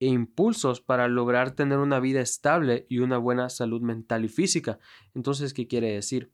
e 0.00 0.06
impulsos 0.06 0.80
para 0.80 1.06
lograr 1.08 1.52
tener 1.52 1.78
una 1.78 2.00
vida 2.00 2.20
estable 2.20 2.86
y 2.88 2.98
una 2.98 3.18
buena 3.18 3.50
salud 3.50 3.82
mental 3.82 4.24
y 4.24 4.28
física. 4.28 4.78
Entonces, 5.14 5.54
¿qué 5.54 5.68
quiere 5.68 5.92
decir? 5.92 6.30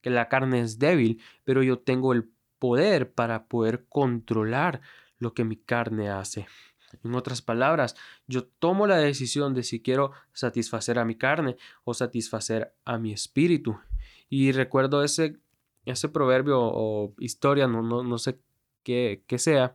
Que 0.00 0.10
la 0.10 0.28
carne 0.28 0.60
es 0.60 0.78
débil, 0.78 1.20
pero 1.44 1.62
yo 1.62 1.80
tengo 1.80 2.12
el 2.12 2.30
poder 2.58 3.12
para 3.12 3.46
poder 3.46 3.86
controlar 3.88 4.80
lo 5.18 5.34
que 5.34 5.44
mi 5.44 5.56
carne 5.56 6.08
hace. 6.08 6.46
En 7.04 7.14
otras 7.14 7.42
palabras, 7.42 7.96
yo 8.26 8.44
tomo 8.46 8.86
la 8.86 8.96
decisión 8.96 9.52
de 9.52 9.62
si 9.62 9.82
quiero 9.82 10.12
satisfacer 10.32 10.98
a 10.98 11.04
mi 11.04 11.16
carne 11.16 11.56
o 11.84 11.94
satisfacer 11.94 12.72
a 12.84 12.98
mi 12.98 13.12
espíritu. 13.12 13.78
Y 14.30 14.52
recuerdo 14.52 15.02
ese, 15.02 15.38
ese 15.84 16.08
proverbio 16.08 16.58
o 16.60 17.14
historia, 17.18 17.66
no, 17.66 17.82
no, 17.82 18.02
no 18.02 18.18
sé 18.18 18.38
qué, 18.82 19.22
qué, 19.26 19.38
sea, 19.38 19.74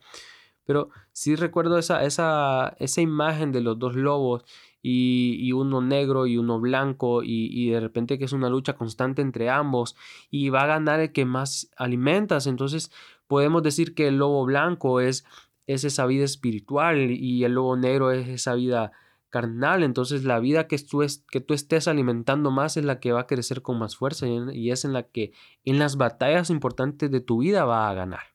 pero 0.65 0.89
sí 1.11 1.35
recuerdo 1.35 1.77
esa, 1.77 2.03
esa, 2.03 2.75
esa 2.79 3.01
imagen 3.01 3.51
de 3.51 3.61
los 3.61 3.79
dos 3.79 3.95
lobos 3.95 4.43
y, 4.81 5.37
y, 5.39 5.53
uno 5.53 5.81
negro 5.81 6.27
y 6.27 6.37
uno 6.37 6.59
blanco 6.59 7.23
y, 7.23 7.49
y, 7.51 7.69
de 7.69 7.79
repente 7.79 8.17
que 8.17 8.25
es 8.25 8.33
una 8.33 8.49
lucha 8.49 8.73
constante 8.73 9.21
entre 9.21 9.49
ambos 9.49 9.95
y 10.29 10.49
va 10.49 10.63
a 10.63 10.67
ganar 10.67 10.99
el 10.99 11.13
que 11.13 11.25
más 11.25 11.69
alimentas. 11.77 12.47
Entonces 12.47 12.91
podemos 13.27 13.63
decir 13.63 13.95
que 13.95 14.07
el 14.07 14.17
lobo 14.17 14.43
blanco 14.45 14.99
es 14.99 15.25
es 15.67 15.83
esa 15.83 16.05
vida 16.05 16.25
espiritual 16.25 17.11
y 17.11 17.43
el 17.43 17.53
lobo 17.53 17.77
negro 17.77 18.11
es 18.11 18.27
esa 18.27 18.53
vida 18.55 18.91
carnal. 19.29 19.83
Entonces 19.83 20.23
la 20.23 20.39
vida 20.39 20.67
que 20.67 20.77
tú, 20.77 21.03
es, 21.03 21.25
que 21.29 21.41
tú 21.41 21.53
estés 21.53 21.87
alimentando 21.87 22.51
más 22.51 22.77
es 22.77 22.85
la 22.85 22.99
que 22.99 23.11
va 23.11 23.21
a 23.21 23.27
crecer 23.27 23.61
con 23.61 23.79
más 23.79 23.95
fuerza 23.95 24.27
y 24.27 24.71
es 24.71 24.85
en 24.85 24.93
la 24.93 25.03
que 25.03 25.31
en 25.63 25.79
las 25.79 25.97
batallas 25.97 26.49
importantes 26.49 27.11
de 27.11 27.21
tu 27.21 27.39
vida 27.39 27.65
va 27.65 27.89
a 27.89 27.93
ganar. 27.93 28.32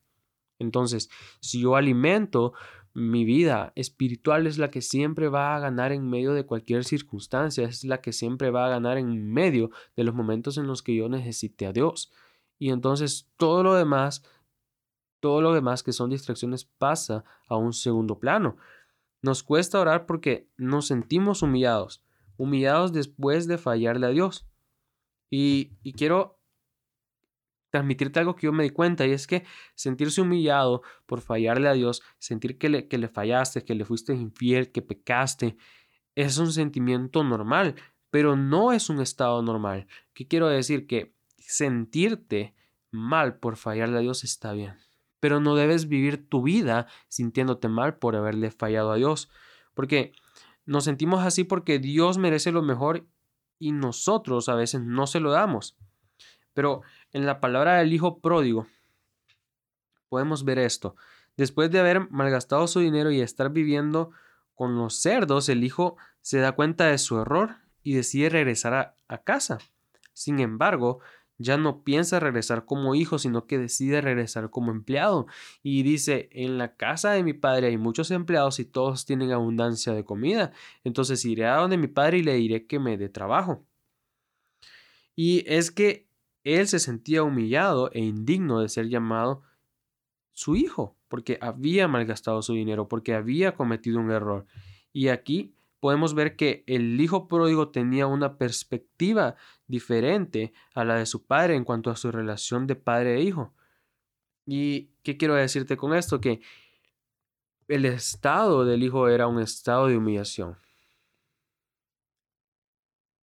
Entonces, 0.59 1.11
si 1.41 1.61
yo 1.61 1.77
alimento 1.77 2.53
mi 2.95 3.25
vida 3.25 3.73
espiritual 3.77 4.47
es 4.47 4.59
la 4.59 4.71
que 4.71 4.83
siempre 4.83 5.29
va 5.29 5.55
a 5.55 5.61
ganar 5.61 5.93
en 5.93 6.09
medio 6.09 6.33
de 6.33 6.47
cualquier 6.47 6.85
circunstancia, 6.85 7.69
es 7.69 7.85
la 7.85 8.01
que 8.01 8.13
siempre 8.13 8.51
va 8.51 8.67
a 8.67 8.71
ganar 8.71 8.99
en 8.99 9.31
medio 9.31 9.71
de 9.97 10.05
los 10.05 10.15
momentos 10.15 10.59
en 10.59 10.67
los 10.67 10.83
que 10.83 10.97
yo 10.97 11.09
necesite 11.09 11.67
a 11.67 11.73
Dios. 11.73 12.13
Y 12.59 12.71
entonces 12.71 13.31
todo 13.37 13.63
lo 13.63 13.75
demás 13.75 14.23
todo 15.21 15.41
lo 15.41 15.53
demás 15.53 15.83
que 15.83 15.93
son 15.93 16.11
distracciones 16.11 16.65
pasa 16.65 17.25
a 17.49 17.57
un 17.57 17.73
segundo 17.73 18.19
plano. 18.19 18.57
Nos 19.23 19.43
cuesta 19.43 19.81
orar 19.81 20.07
porque 20.07 20.49
nos 20.57 20.87
sentimos 20.87 21.43
humillados, 21.43 22.05
humillados 22.37 22.93
después 22.93 23.49
de 23.49 23.59
fallarle 23.59 24.07
a 24.07 24.11
Dios. 24.11 24.47
Y, 25.31 25.77
quiero 25.93 26.38
transmitirte 27.71 28.21
algo 28.21 28.35
que 28.35 28.47
yo 28.47 28.53
me 28.53 28.65
di 28.65 28.71
cuenta 28.71 29.07
y 29.07 29.13
es 29.13 29.27
que 29.27 29.45
sentirse 29.75 30.21
humillado 30.21 30.83
por 31.07 31.21
fallarle 31.21 31.69
a 31.69 31.75
Dios, 31.75 32.03
sentir 32.19 32.59
que 32.59 32.69
le, 32.69 32.89
que 32.89 32.99
le 32.99 33.09
fallaste, 33.09 33.65
que 33.65 33.75
le 33.75 33.85
fuiste 33.85 34.15
infiel, 34.15 34.73
que 34.73 34.83
pecaste, 34.83 35.57
es 36.15 36.39
un 36.39 36.53
sentimiento 36.53 37.25
normal, 37.25 37.75
pero 38.11 38.37
no 38.37 38.73
es 38.73 38.91
un 38.91 39.01
estado 39.01 39.43
normal. 39.43 39.87
¿Qué 40.15 40.27
quiero 40.27 40.49
decir? 40.49 40.87
Que 40.87 41.15
sentirte 41.39 42.55
mal 42.91 43.39
por 43.39 43.57
fallarle 43.57 43.99
a 43.99 44.01
Dios 44.01 44.25
está 44.25 44.53
bien 44.53 44.75
pero 45.21 45.41
no 45.41 45.55
debes 45.55 45.89
vivir 45.89 46.29
tu 46.29 46.43
vida 46.43 46.87
sintiéndote 47.09 47.69
mal 47.69 47.99
por 47.99 48.17
haberle 48.17 48.51
fallado 48.51 48.93
a 48.93 48.97
Dios, 48.97 49.31
porque 49.75 50.13
nos 50.65 50.85
sentimos 50.85 51.25
así 51.25 51.45
porque 51.45 51.79
Dios 51.79 52.19
merece 52.19 52.53
lo 52.53 52.63
mejor 52.63 53.07
y 53.59 53.73
nosotros 53.73 54.49
a 54.49 54.55
veces 54.55 54.83
no 54.83 55.07
se 55.07 55.21
lo 55.21 55.31
damos. 55.31 55.77
Pero 56.55 56.83
en 57.13 57.27
la 57.27 57.41
palabra 57.41 57.77
del 57.79 57.93
Hijo 57.93 58.21
pródigo 58.21 58.67
podemos 60.09 60.45
ver 60.45 60.59
esto. 60.59 60.97
Después 61.37 61.71
de 61.71 61.81
haber 61.81 62.11
malgastado 62.11 62.67
su 62.67 62.81
dinero 62.81 63.11
y 63.11 63.21
estar 63.21 63.51
viviendo 63.51 64.11
con 64.55 64.77
los 64.77 65.01
cerdos, 65.01 65.49
el 65.49 65.63
Hijo 65.63 65.97
se 66.21 66.39
da 66.39 66.53
cuenta 66.53 66.87
de 66.87 66.99
su 66.99 67.19
error 67.19 67.57
y 67.83 67.95
decide 67.95 68.29
regresar 68.29 68.75
a, 68.75 68.97
a 69.07 69.19
casa. 69.19 69.59
Sin 70.13 70.41
embargo, 70.41 71.01
ya 71.39 71.57
no 71.57 71.85
piensa 71.85 72.19
regresar 72.19 72.65
como 72.65 72.97
hijo, 72.97 73.19
sino 73.19 73.47
que 73.47 73.59
decide 73.59 74.01
regresar 74.01 74.51
como 74.51 74.73
empleado. 74.73 75.27
Y 75.63 75.85
dice, 75.85 76.29
en 76.33 76.59
la 76.59 76.75
casa 76.75 77.13
de 77.13 77.23
mi 77.23 77.33
padre 77.33 77.69
hay 77.69 77.79
muchos 77.79 78.11
empleados 78.11 78.59
y 78.59 78.65
todos 78.65 79.07
tienen 79.07 79.31
abundancia 79.31 79.93
de 79.93 80.05
comida. 80.05 80.53
Entonces 80.83 81.25
iré 81.25 81.47
a 81.47 81.57
donde 81.57 81.77
mi 81.77 81.87
padre 81.87 82.19
y 82.19 82.23
le 82.25 82.35
diré 82.35 82.67
que 82.67 82.81
me 82.81 82.99
dé 82.99 83.09
trabajo. 83.09 83.65
Y 85.15 85.45
es 85.47 85.71
que 85.71 86.08
él 86.45 86.69
se 86.69 86.79
sentía 86.79 87.23
humillado 87.23 87.91
e 87.93 88.01
indigno 88.01 88.61
de 88.61 88.69
ser 88.69 88.89
llamado 88.89 89.43
su 90.33 90.57
hijo, 90.57 90.97
porque 91.09 91.39
había 91.41 91.89
malgastado 91.89 92.43
su 92.43 92.55
dinero, 92.55 92.89
porque 92.89 93.15
había 93.15 93.55
cometido 93.55 93.99
un 93.99 94.11
error. 94.11 94.47
Y 94.93 95.09
aquí 95.09 95.55
podemos 95.81 96.15
ver 96.15 96.37
que 96.37 96.65
el 96.67 97.01
hijo 97.01 97.29
pródigo 97.29 97.69
tenía 97.69 98.07
una 98.07 98.39
perspectiva 98.39 99.37
diferente 99.67 100.53
a 100.75 100.85
la 100.85 100.97
de 100.97 101.07
su 101.07 101.27
padre 101.27 101.55
en 101.55 101.65
cuanto 101.65 101.91
a 101.91 101.97
su 101.97 102.11
relación 102.11 102.67
de 102.67 102.77
padre 102.77 103.17
e 103.17 103.23
hijo. 103.23 103.55
¿Y 104.47 104.91
qué 105.03 105.17
quiero 105.17 105.35
decirte 105.35 105.77
con 105.77 105.95
esto? 105.95 106.21
Que 106.21 106.41
el 107.69 107.85
estado 107.85 108.65
del 108.65 108.83
hijo 108.83 109.09
era 109.09 109.27
un 109.27 109.41
estado 109.41 109.89
de 109.89 109.97
humillación. 109.97 110.57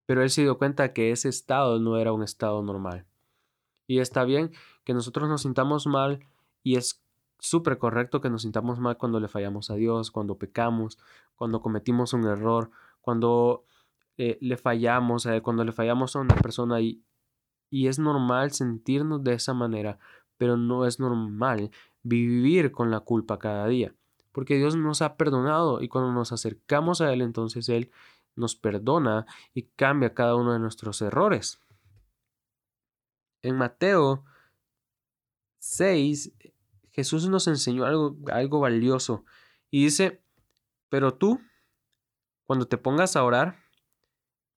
Pero 0.06 0.22
él 0.22 0.30
se 0.30 0.42
dio 0.42 0.58
cuenta 0.58 0.92
que 0.92 1.10
ese 1.10 1.28
estado 1.28 1.78
no 1.80 1.96
era 1.98 2.12
un 2.12 2.22
estado 2.22 2.62
normal. 2.62 3.06
Y 3.86 3.98
está 3.98 4.24
bien 4.24 4.52
que 4.84 4.94
nosotros 4.94 5.28
nos 5.28 5.42
sintamos 5.42 5.86
mal 5.86 6.20
y 6.62 6.76
es 6.76 7.02
súper 7.38 7.78
correcto 7.78 8.20
que 8.20 8.30
nos 8.30 8.42
sintamos 8.42 8.78
mal 8.80 8.96
cuando 8.96 9.20
le 9.20 9.28
fallamos 9.28 9.70
a 9.70 9.74
Dios, 9.74 10.10
cuando 10.10 10.36
pecamos, 10.36 10.98
cuando 11.36 11.60
cometimos 11.60 12.12
un 12.12 12.24
error, 12.24 12.70
cuando 13.00 13.64
eh, 14.16 14.38
le 14.40 14.56
fallamos, 14.56 15.26
eh, 15.26 15.42
cuando 15.42 15.64
le 15.64 15.72
fallamos 15.72 16.16
a 16.16 16.20
una 16.20 16.34
persona 16.36 16.80
y, 16.80 17.02
y 17.70 17.88
es 17.88 17.98
normal 17.98 18.52
sentirnos 18.52 19.22
de 19.24 19.34
esa 19.34 19.52
manera, 19.52 19.98
pero 20.38 20.56
no 20.56 20.86
es 20.86 21.00
normal 21.00 21.70
vivir 22.02 22.72
con 22.72 22.90
la 22.90 23.00
culpa 23.00 23.38
cada 23.38 23.66
día, 23.66 23.94
porque 24.32 24.56
Dios 24.56 24.76
nos 24.76 25.02
ha 25.02 25.16
perdonado 25.16 25.82
y 25.82 25.88
cuando 25.88 26.12
nos 26.12 26.32
acercamos 26.32 27.00
a 27.00 27.12
Él, 27.12 27.22
entonces 27.22 27.68
Él 27.68 27.90
nos 28.36 28.56
perdona 28.56 29.26
y 29.52 29.62
cambia 29.62 30.14
cada 30.14 30.36
uno 30.36 30.52
de 30.52 30.58
nuestros 30.58 31.00
errores. 31.02 31.60
En 33.42 33.56
Mateo 33.56 34.24
6, 35.58 36.32
Jesús 36.90 37.28
nos 37.28 37.46
enseñó 37.48 37.84
algo, 37.84 38.16
algo 38.32 38.60
valioso 38.60 39.24
y 39.70 39.84
dice, 39.84 40.22
pero 40.88 41.14
tú, 41.14 41.40
cuando 42.46 42.68
te 42.68 42.78
pongas 42.78 43.16
a 43.16 43.24
orar, 43.24 43.56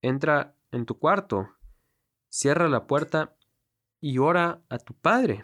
entra 0.02 0.56
en 0.72 0.86
tu 0.86 1.00
cuarto, 1.00 1.50
cierra 2.30 2.68
la 2.68 2.88
puerta 2.88 3.36
y 4.00 4.20
ora 4.20 4.62
a 4.70 4.78
tu 4.78 4.94
Padre. 4.94 5.44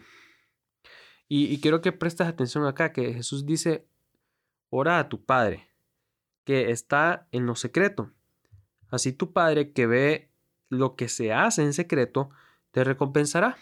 Y, 1.26 1.60
quiero 1.60 1.80
que 1.80 1.90
prestes 1.90 2.26
atención 2.26 2.66
acá, 2.66 2.92
que 2.92 3.12
Jesús 3.12 3.46
dice, 3.46 3.88
ora 4.70 4.98
a 4.98 5.08
tu 5.08 5.24
Padre, 5.24 5.68
que 6.44 6.70
está 6.70 7.26
en 7.32 7.46
lo 7.46 7.56
secreto. 7.56 8.12
Así 8.90 9.12
tu 9.12 9.32
Padre 9.32 9.72
que 9.72 9.86
ve 9.86 10.30
lo 10.68 10.96
que 10.96 11.08
se 11.08 11.32
hace 11.32 11.62
en 11.62 11.72
secreto, 11.72 12.30
te 12.70 12.84
recompensará. 12.84 13.56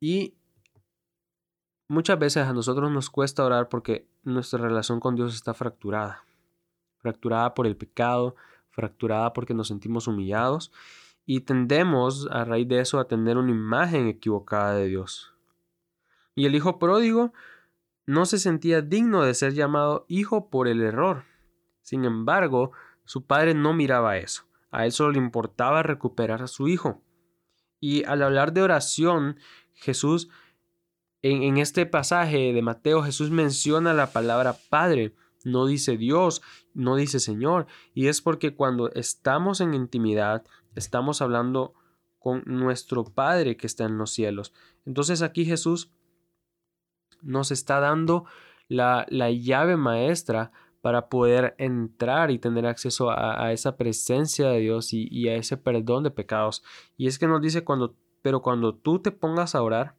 Y 0.00 0.34
muchas 1.88 2.18
veces 2.18 2.46
a 2.46 2.52
nosotros 2.52 2.90
nos 2.90 3.10
cuesta 3.10 3.44
orar 3.44 3.68
porque 3.68 4.06
nuestra 4.22 4.58
relación 4.60 5.00
con 5.00 5.14
Dios 5.14 5.34
está 5.34 5.54
fracturada. 5.54 6.24
Fracturada 6.98 7.54
por 7.54 7.66
el 7.66 7.76
pecado, 7.76 8.36
fracturada 8.70 9.32
porque 9.32 9.54
nos 9.54 9.68
sentimos 9.68 10.08
humillados 10.08 10.72
y 11.26 11.40
tendemos 11.40 12.28
a 12.30 12.44
raíz 12.44 12.68
de 12.68 12.80
eso 12.80 12.98
a 12.98 13.08
tener 13.08 13.38
una 13.38 13.50
imagen 13.50 14.08
equivocada 14.08 14.74
de 14.74 14.88
Dios. 14.88 15.32
Y 16.34 16.46
el 16.46 16.54
hijo 16.54 16.78
pródigo 16.78 17.32
no 18.06 18.26
se 18.26 18.38
sentía 18.38 18.82
digno 18.82 19.22
de 19.22 19.34
ser 19.34 19.54
llamado 19.54 20.04
hijo 20.08 20.50
por 20.50 20.68
el 20.68 20.82
error. 20.82 21.24
Sin 21.84 22.04
embargo, 22.04 22.72
su 23.04 23.24
padre 23.24 23.54
no 23.54 23.72
miraba 23.72 24.16
eso. 24.16 24.42
A 24.72 24.84
él 24.86 24.90
solo 24.90 25.12
le 25.12 25.18
importaba 25.18 25.84
recuperar 25.84 26.42
a 26.42 26.48
su 26.48 26.66
hijo. 26.66 27.04
Y 27.78 28.02
al 28.04 28.22
hablar 28.22 28.52
de 28.52 28.62
oración, 28.62 29.38
Jesús 29.74 30.28
en, 31.24 31.56
este 31.56 31.86
pasaje 31.86 32.52
de 32.52 32.60
Mateo 32.60 33.02
Jesús 33.02 33.30
menciona 33.30 33.94
la 33.94 34.12
palabra 34.12 34.58
Padre, 34.68 35.14
no 35.42 35.64
dice 35.64 35.96
Dios, 35.96 36.42
no 36.74 36.96
dice 36.96 37.18
Señor, 37.18 37.66
y 37.94 38.08
es 38.08 38.20
porque 38.20 38.54
cuando 38.54 38.92
estamos 38.92 39.62
en 39.62 39.72
intimidad, 39.72 40.44
estamos 40.74 41.22
hablando 41.22 41.72
con 42.18 42.42
nuestro 42.44 43.04
Padre 43.04 43.56
que 43.56 43.66
está 43.66 43.84
en 43.84 43.96
los 43.96 44.10
cielos. 44.10 44.52
Entonces 44.84 45.22
aquí 45.22 45.46
Jesús 45.46 45.90
nos 47.22 47.50
está 47.50 47.80
dando 47.80 48.26
la, 48.68 49.06
la 49.08 49.30
llave 49.30 49.78
maestra 49.78 50.52
para 50.84 51.08
poder 51.08 51.54
entrar 51.56 52.30
y 52.30 52.38
tener 52.38 52.66
acceso 52.66 53.10
a, 53.10 53.50
esa 53.54 53.78
presencia 53.78 54.48
de 54.50 54.58
Dios 54.58 54.92
y, 54.92 55.08
y, 55.10 55.30
a 55.30 55.34
ese 55.34 55.56
perdón 55.56 56.04
de 56.04 56.10
pecados. 56.10 56.62
Y 56.98 57.06
es 57.06 57.18
que 57.18 57.26
nos 57.26 57.40
dice 57.40 57.64
cuando, 57.64 57.96
pero 58.20 58.42
cuando 58.42 58.74
tú 58.74 58.98
te 58.98 59.10
pongas 59.10 59.54
a 59.54 59.62
orar, 59.62 59.96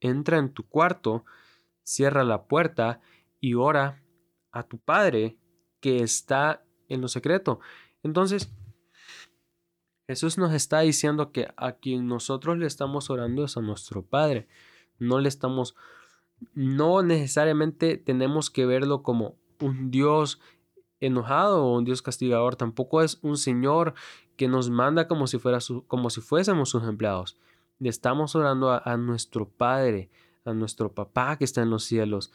entra 0.00 0.38
en 0.38 0.50
tu 0.50 0.66
cuarto, 0.66 1.26
cierra 1.82 2.24
la 2.24 2.44
puerta 2.44 3.02
y 3.40 3.52
ora 3.52 4.02
a 4.52 4.62
tu 4.62 4.78
Padre 4.78 5.36
que 5.80 5.98
está 5.98 6.64
en 6.88 7.02
lo 7.02 7.08
secreto. 7.08 7.60
Entonces, 8.02 8.50
Jesús 10.06 10.38
nos 10.38 10.54
está 10.54 10.80
diciendo 10.80 11.30
que 11.30 11.52
a 11.58 11.72
quien 11.72 12.06
nosotros 12.06 12.56
le 12.56 12.64
estamos 12.66 13.10
orando 13.10 13.44
es 13.44 13.58
a 13.58 13.60
nuestro 13.60 14.02
Padre. 14.02 14.48
No 14.98 15.20
le 15.20 15.28
estamos, 15.28 15.76
no 16.54 17.02
necesariamente 17.02 17.98
tenemos 17.98 18.48
que 18.48 18.64
verlo 18.64 19.02
como 19.02 19.41
un 19.62 19.90
Dios 19.90 20.40
enojado 21.00 21.64
o 21.64 21.76
un 21.76 21.84
Dios 21.84 22.02
castigador. 22.02 22.56
Tampoco 22.56 23.02
es 23.02 23.18
un 23.22 23.36
Señor 23.36 23.94
que 24.36 24.48
nos 24.48 24.70
manda 24.70 25.08
como 25.08 25.26
si, 25.26 25.38
fuera 25.38 25.58
como 25.86 26.10
si 26.10 26.20
fuésemos 26.20 26.70
sus 26.70 26.84
empleados. 26.84 27.36
Le 27.78 27.88
estamos 27.88 28.34
orando 28.34 28.70
a 28.70 28.96
nuestro 28.96 29.48
Padre, 29.48 30.10
a 30.44 30.52
nuestro 30.52 30.92
papá 30.92 31.36
que 31.36 31.44
está 31.44 31.62
en 31.62 31.70
los 31.70 31.84
cielos. 31.84 32.32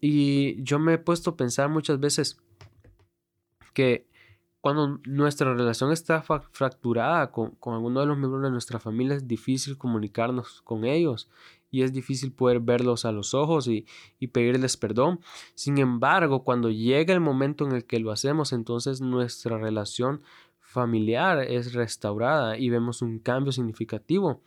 Y 0.00 0.62
yo 0.62 0.78
me 0.78 0.94
he 0.94 0.98
puesto 0.98 1.30
a 1.30 1.36
pensar 1.36 1.68
muchas 1.68 1.98
veces 1.98 2.38
que 3.72 4.08
cuando 4.60 5.00
nuestra 5.04 5.54
relación 5.54 5.92
está 5.92 6.22
fracturada 6.22 7.30
con, 7.30 7.52
con, 7.52 7.74
alguno 7.74 8.00
de 8.00 8.06
los 8.06 8.18
miembros 8.18 8.42
de 8.42 8.50
nuestra 8.50 8.80
familia 8.80 9.14
es 9.14 9.28
difícil 9.28 9.78
comunicarnos 9.78 10.60
con 10.62 10.84
ellos 10.84 11.30
y 11.70 11.82
es 11.82 11.92
difícil 11.92 12.32
poder 12.32 12.60
verlos 12.60 13.04
a 13.04 13.12
los 13.12 13.34
ojos 13.34 13.68
y, 13.68 13.86
y 14.18 14.28
pedirles 14.28 14.76
perdón. 14.76 15.20
Sin 15.54 15.78
embargo, 15.78 16.44
cuando 16.44 16.70
llega 16.70 17.12
el 17.12 17.20
momento 17.20 17.66
en 17.66 17.72
el 17.72 17.84
que 17.84 17.98
lo 17.98 18.12
hacemos, 18.12 18.52
entonces 18.52 19.00
nuestra 19.00 19.58
relación 19.58 20.22
familiar 20.60 21.40
es 21.40 21.72
restaurada 21.72 22.58
y 22.58 22.68
vemos 22.68 23.00
un 23.00 23.18
cambio 23.18 23.52
significativo 23.52 24.42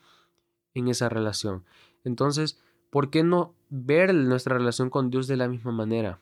en 0.74 0.88
esa 0.88 1.10
relación. 1.10 1.66
Entonces, 2.04 2.62
¿por 2.90 3.10
qué 3.10 3.24
no 3.24 3.56
ver 3.70 4.14
nuestra 4.14 4.58
relación 4.58 4.90
con 4.90 5.10
Dios 5.10 5.28
de 5.28 5.38
la 5.38 5.48
misma 5.48 5.72
manera? 5.72 6.22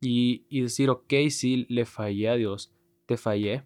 Y, 0.00 0.44
decir, 0.62 0.90
ok, 0.90 1.12
sí, 1.30 1.66
le 1.68 1.86
fallé 1.86 2.28
a 2.28 2.34
Dios, 2.34 2.72
te 3.06 3.16
fallé, 3.16 3.64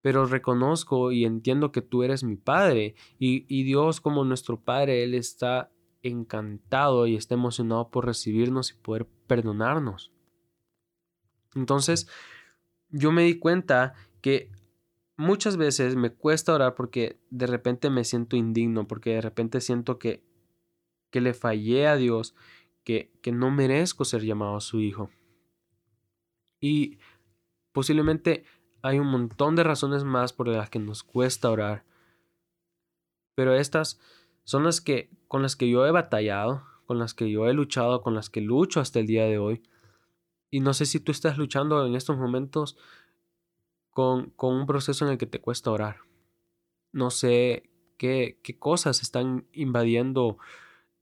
pero 0.00 0.26
reconozco 0.26 1.12
y 1.12 1.24
entiendo 1.24 1.72
que 1.72 1.82
tú 1.82 2.02
eres 2.02 2.24
mi 2.24 2.36
Padre 2.36 2.94
y, 3.18 3.44
y 3.48 3.64
Dios 3.64 4.00
como 4.00 4.24
nuestro 4.24 4.60
Padre, 4.60 5.02
Él 5.04 5.14
está 5.14 5.70
encantado 6.02 7.06
y 7.06 7.16
está 7.16 7.34
emocionado 7.34 7.90
por 7.90 8.06
recibirnos 8.06 8.70
y 8.70 8.74
poder 8.74 9.06
perdonarnos. 9.26 10.12
Entonces, 11.54 12.08
yo 12.90 13.10
me 13.12 13.24
di 13.24 13.38
cuenta 13.38 13.94
que 14.20 14.50
muchas 15.16 15.56
veces 15.56 15.96
me 15.96 16.10
cuesta 16.10 16.54
orar 16.54 16.74
porque 16.74 17.18
de 17.30 17.46
repente 17.46 17.90
me 17.90 18.04
siento 18.04 18.36
indigno, 18.36 18.86
porque 18.86 19.14
de 19.14 19.20
repente 19.20 19.60
siento 19.60 19.98
que 19.98 20.22
que 21.10 21.20
le 21.20 21.34
fallé 21.34 21.86
a 21.86 21.96
Dios, 21.96 22.34
que, 22.84 23.12
que 23.22 23.32
no 23.32 23.50
merezco 23.50 24.04
ser 24.04 24.22
llamado 24.22 24.60
su 24.60 24.80
hijo. 24.80 25.10
Y 26.60 26.98
posiblemente 27.72 28.44
hay 28.82 28.98
un 28.98 29.08
montón 29.08 29.56
de 29.56 29.64
razones 29.64 30.04
más 30.04 30.32
por 30.32 30.48
las 30.48 30.70
que 30.70 30.78
nos 30.78 31.02
cuesta 31.02 31.50
orar. 31.50 31.84
Pero 33.34 33.54
estas 33.54 34.00
son 34.44 34.64
las 34.64 34.80
que 34.80 35.10
con 35.28 35.42
las 35.42 35.56
que 35.56 35.68
yo 35.68 35.86
he 35.86 35.90
batallado, 35.90 36.62
con 36.86 36.98
las 36.98 37.14
que 37.14 37.30
yo 37.30 37.48
he 37.48 37.52
luchado, 37.52 38.02
con 38.02 38.14
las 38.14 38.30
que 38.30 38.40
lucho 38.40 38.80
hasta 38.80 38.98
el 38.98 39.06
día 39.06 39.24
de 39.24 39.38
hoy. 39.38 39.62
Y 40.50 40.60
no 40.60 40.72
sé 40.72 40.86
si 40.86 41.00
tú 41.00 41.12
estás 41.12 41.36
luchando 41.36 41.86
en 41.86 41.94
estos 41.94 42.16
momentos 42.16 42.76
con, 43.90 44.30
con 44.30 44.54
un 44.54 44.66
proceso 44.66 45.04
en 45.04 45.12
el 45.12 45.18
que 45.18 45.26
te 45.26 45.40
cuesta 45.40 45.70
orar. 45.70 45.98
No 46.92 47.10
sé 47.10 47.68
qué, 47.98 48.40
qué 48.42 48.58
cosas 48.58 49.02
están 49.02 49.46
invadiendo 49.52 50.38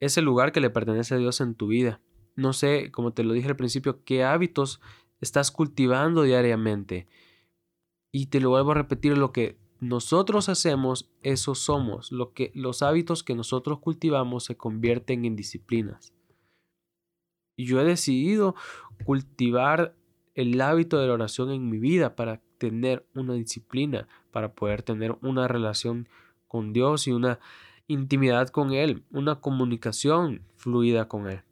ese 0.00 0.22
lugar 0.22 0.53
que 0.53 0.61
le 0.61 0.70
pertenece 0.70 1.14
a 1.14 1.18
Dios 1.18 1.40
en 1.40 1.55
tu 1.55 1.68
vida. 1.68 2.00
No 2.35 2.53
sé, 2.53 2.90
como 2.90 3.12
te 3.12 3.22
lo 3.22 3.33
dije 3.33 3.48
al 3.48 3.57
principio, 3.57 4.03
qué 4.05 4.24
hábitos 4.24 4.81
estás 5.20 5.50
cultivando 5.50 6.22
diariamente. 6.22 7.07
Y 8.16 8.29
te 8.29 8.40
lo 8.40 8.48
vuelvo 8.48 8.70
a 8.70 8.76
repetir, 8.76 9.18
lo 9.18 9.31
que 9.31 9.59
nosotros 9.79 10.48
hacemos, 10.48 11.12
eso 11.20 11.55
somos. 11.55 12.11
Lo 12.12 12.33
que, 12.33 12.50
los 12.55 12.81
hábitos 12.81 13.22
que 13.22 13.35
nosotros 13.35 13.81
cultivamos 13.81 14.44
se 14.44 14.57
convierten 14.57 15.26
en 15.26 15.37
disciplinas. 15.37 16.14
Y 17.59 17.66
yo 17.66 17.79
he 17.79 17.85
decidido 17.85 18.55
cultivar 19.05 19.94
el 20.35 20.59
hábito 20.62 20.98
de 20.98 21.09
la 21.09 21.12
oración 21.12 21.50
en 21.50 21.68
mi 21.68 21.79
vida 21.79 22.16
para 22.16 22.40
tener 22.57 23.07
una 23.14 23.35
disciplina, 23.35 24.09
para 24.31 24.55
poder 24.55 24.83
tener 24.83 25.18
una 25.20 25.46
relación 25.46 26.09
con 26.48 26.72
Dios 26.72 27.07
y 27.07 27.12
una 27.12 27.38
intimidad 27.87 28.48
con 28.48 28.72
Él, 28.72 29.05
una 29.11 29.42
comunicación 29.42 30.40
fluida 30.55 31.07
con 31.07 31.29
Él. 31.29 31.42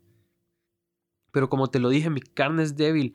Pero 1.31 1.50
como 1.50 1.68
te 1.68 1.79
lo 1.79 1.90
dije, 1.90 2.09
mi 2.09 2.22
carne 2.22 2.62
es 2.62 2.74
débil, 2.74 3.14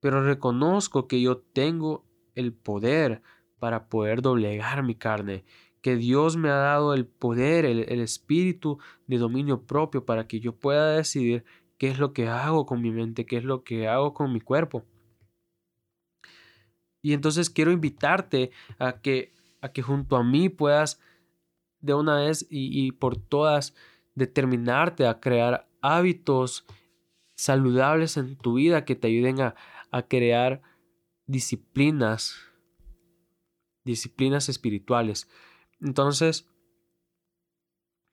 pero 0.00 0.24
reconozco 0.24 1.06
que 1.06 1.20
yo 1.20 1.36
tengo 1.36 2.08
el 2.34 2.52
poder 2.52 3.22
para 3.58 3.88
poder 3.88 4.22
doblegar 4.22 4.82
mi 4.82 4.94
carne, 4.94 5.44
que 5.82 5.96
Dios 5.96 6.36
me 6.36 6.50
ha 6.50 6.56
dado 6.56 6.94
el 6.94 7.06
poder, 7.06 7.64
el, 7.64 8.00
espíritu 8.00 8.78
de 9.06 9.18
dominio 9.18 9.62
propio 9.62 10.04
para 10.04 10.26
que 10.26 10.40
yo 10.40 10.54
pueda 10.54 10.96
decidir 10.96 11.44
qué 11.78 11.88
es 11.88 11.98
lo 11.98 12.12
que 12.12 12.28
hago 12.28 12.66
con 12.66 12.82
mi 12.82 12.90
mente, 12.90 13.26
qué 13.26 13.36
es 13.36 13.44
lo 13.44 13.62
que 13.64 13.88
hago 13.88 14.12
con 14.12 14.32
mi 14.32 14.40
cuerpo. 14.40 14.84
Y 17.02 17.14
entonces 17.14 17.48
quiero 17.48 17.72
invitarte 17.72 18.50
a 18.78 19.00
que, 19.00 19.32
a 19.62 19.72
que 19.72 19.80
junto 19.80 20.16
a 20.16 20.24
mí 20.24 20.50
puedas 20.50 21.00
de 21.80 21.94
una 21.94 22.16
vez 22.16 22.46
y, 22.50 22.92
por 22.92 23.16
todas 23.16 23.74
determinarte 24.14 25.06
a 25.06 25.18
crear 25.20 25.66
hábitos 25.80 26.66
saludables 27.36 28.18
en 28.18 28.36
tu 28.36 28.54
vida 28.54 28.84
que 28.84 28.96
te 28.96 29.08
ayuden 29.08 29.40
a, 29.40 29.54
a 29.90 30.02
crear 30.02 30.60
disciplinas, 31.30 32.36
disciplinas 33.84 34.48
espirituales. 34.48 35.28
Entonces, 35.80 36.48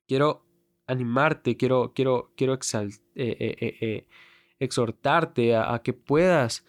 quiero 0.07 0.45
animarte, 0.85 1.57
quiero, 1.57 1.93
quiero, 1.93 2.31
quiero 2.37 2.53
eh, 2.53 2.59
eh, 3.15 3.77
eh, 3.81 4.07
exhortarte 4.59 5.55
a, 5.55 5.81
que 5.83 5.93
puedas 5.93 6.65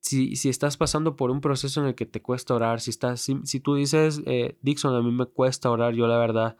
si, 0.00 0.34
si, 0.36 0.48
estás 0.48 0.76
pasando 0.76 1.14
por 1.14 1.30
un 1.30 1.40
proceso 1.40 1.80
en 1.80 1.88
el 1.88 1.94
que 1.94 2.06
te 2.06 2.22
cuesta 2.22 2.54
orar, 2.54 2.80
si, 2.80 2.90
estás, 2.90 3.20
si, 3.20 3.60
tú 3.60 3.74
dices, 3.74 4.22
Dixon, 4.60 4.94
a 4.96 5.02
mí 5.02 5.12
me 5.12 5.26
cuesta 5.26 5.70
orar, 5.70 5.94
yo 5.94 6.08
la 6.08 6.18
verdad, 6.18 6.56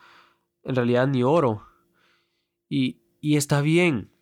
en 0.62 0.76
realidad 0.76 1.08
ni 1.08 1.24
oro. 1.24 1.66
Y, 2.68 3.02
y 3.20 3.37
está 3.37 3.61
bien, 3.61 4.12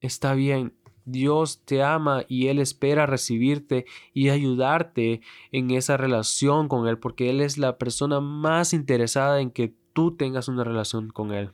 está 0.00 0.34
bien. 0.34 0.74
Dios 1.04 1.64
te 1.64 1.82
ama 1.82 2.24
y 2.28 2.48
Él 2.48 2.58
espera 2.58 3.06
recibirte 3.06 3.84
y 4.12 4.30
ayudarte 4.30 5.20
en 5.52 5.70
esa 5.70 5.96
relación 5.96 6.68
con 6.68 6.88
Él, 6.88 6.98
porque 6.98 7.30
Él 7.30 7.40
es 7.40 7.58
la 7.58 7.78
persona 7.78 8.20
más 8.20 8.72
interesada 8.72 9.40
en 9.40 9.50
que 9.50 9.74
tú 9.92 10.16
tengas 10.16 10.48
una 10.48 10.64
relación 10.64 11.10
con 11.10 11.32
Él. 11.32 11.52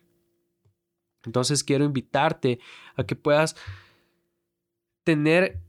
Entonces 1.24 1.64
quiero 1.64 1.84
invitarte 1.84 2.60
a 2.96 3.04
que 3.04 3.16
puedas 3.16 3.56
tener 5.04 5.60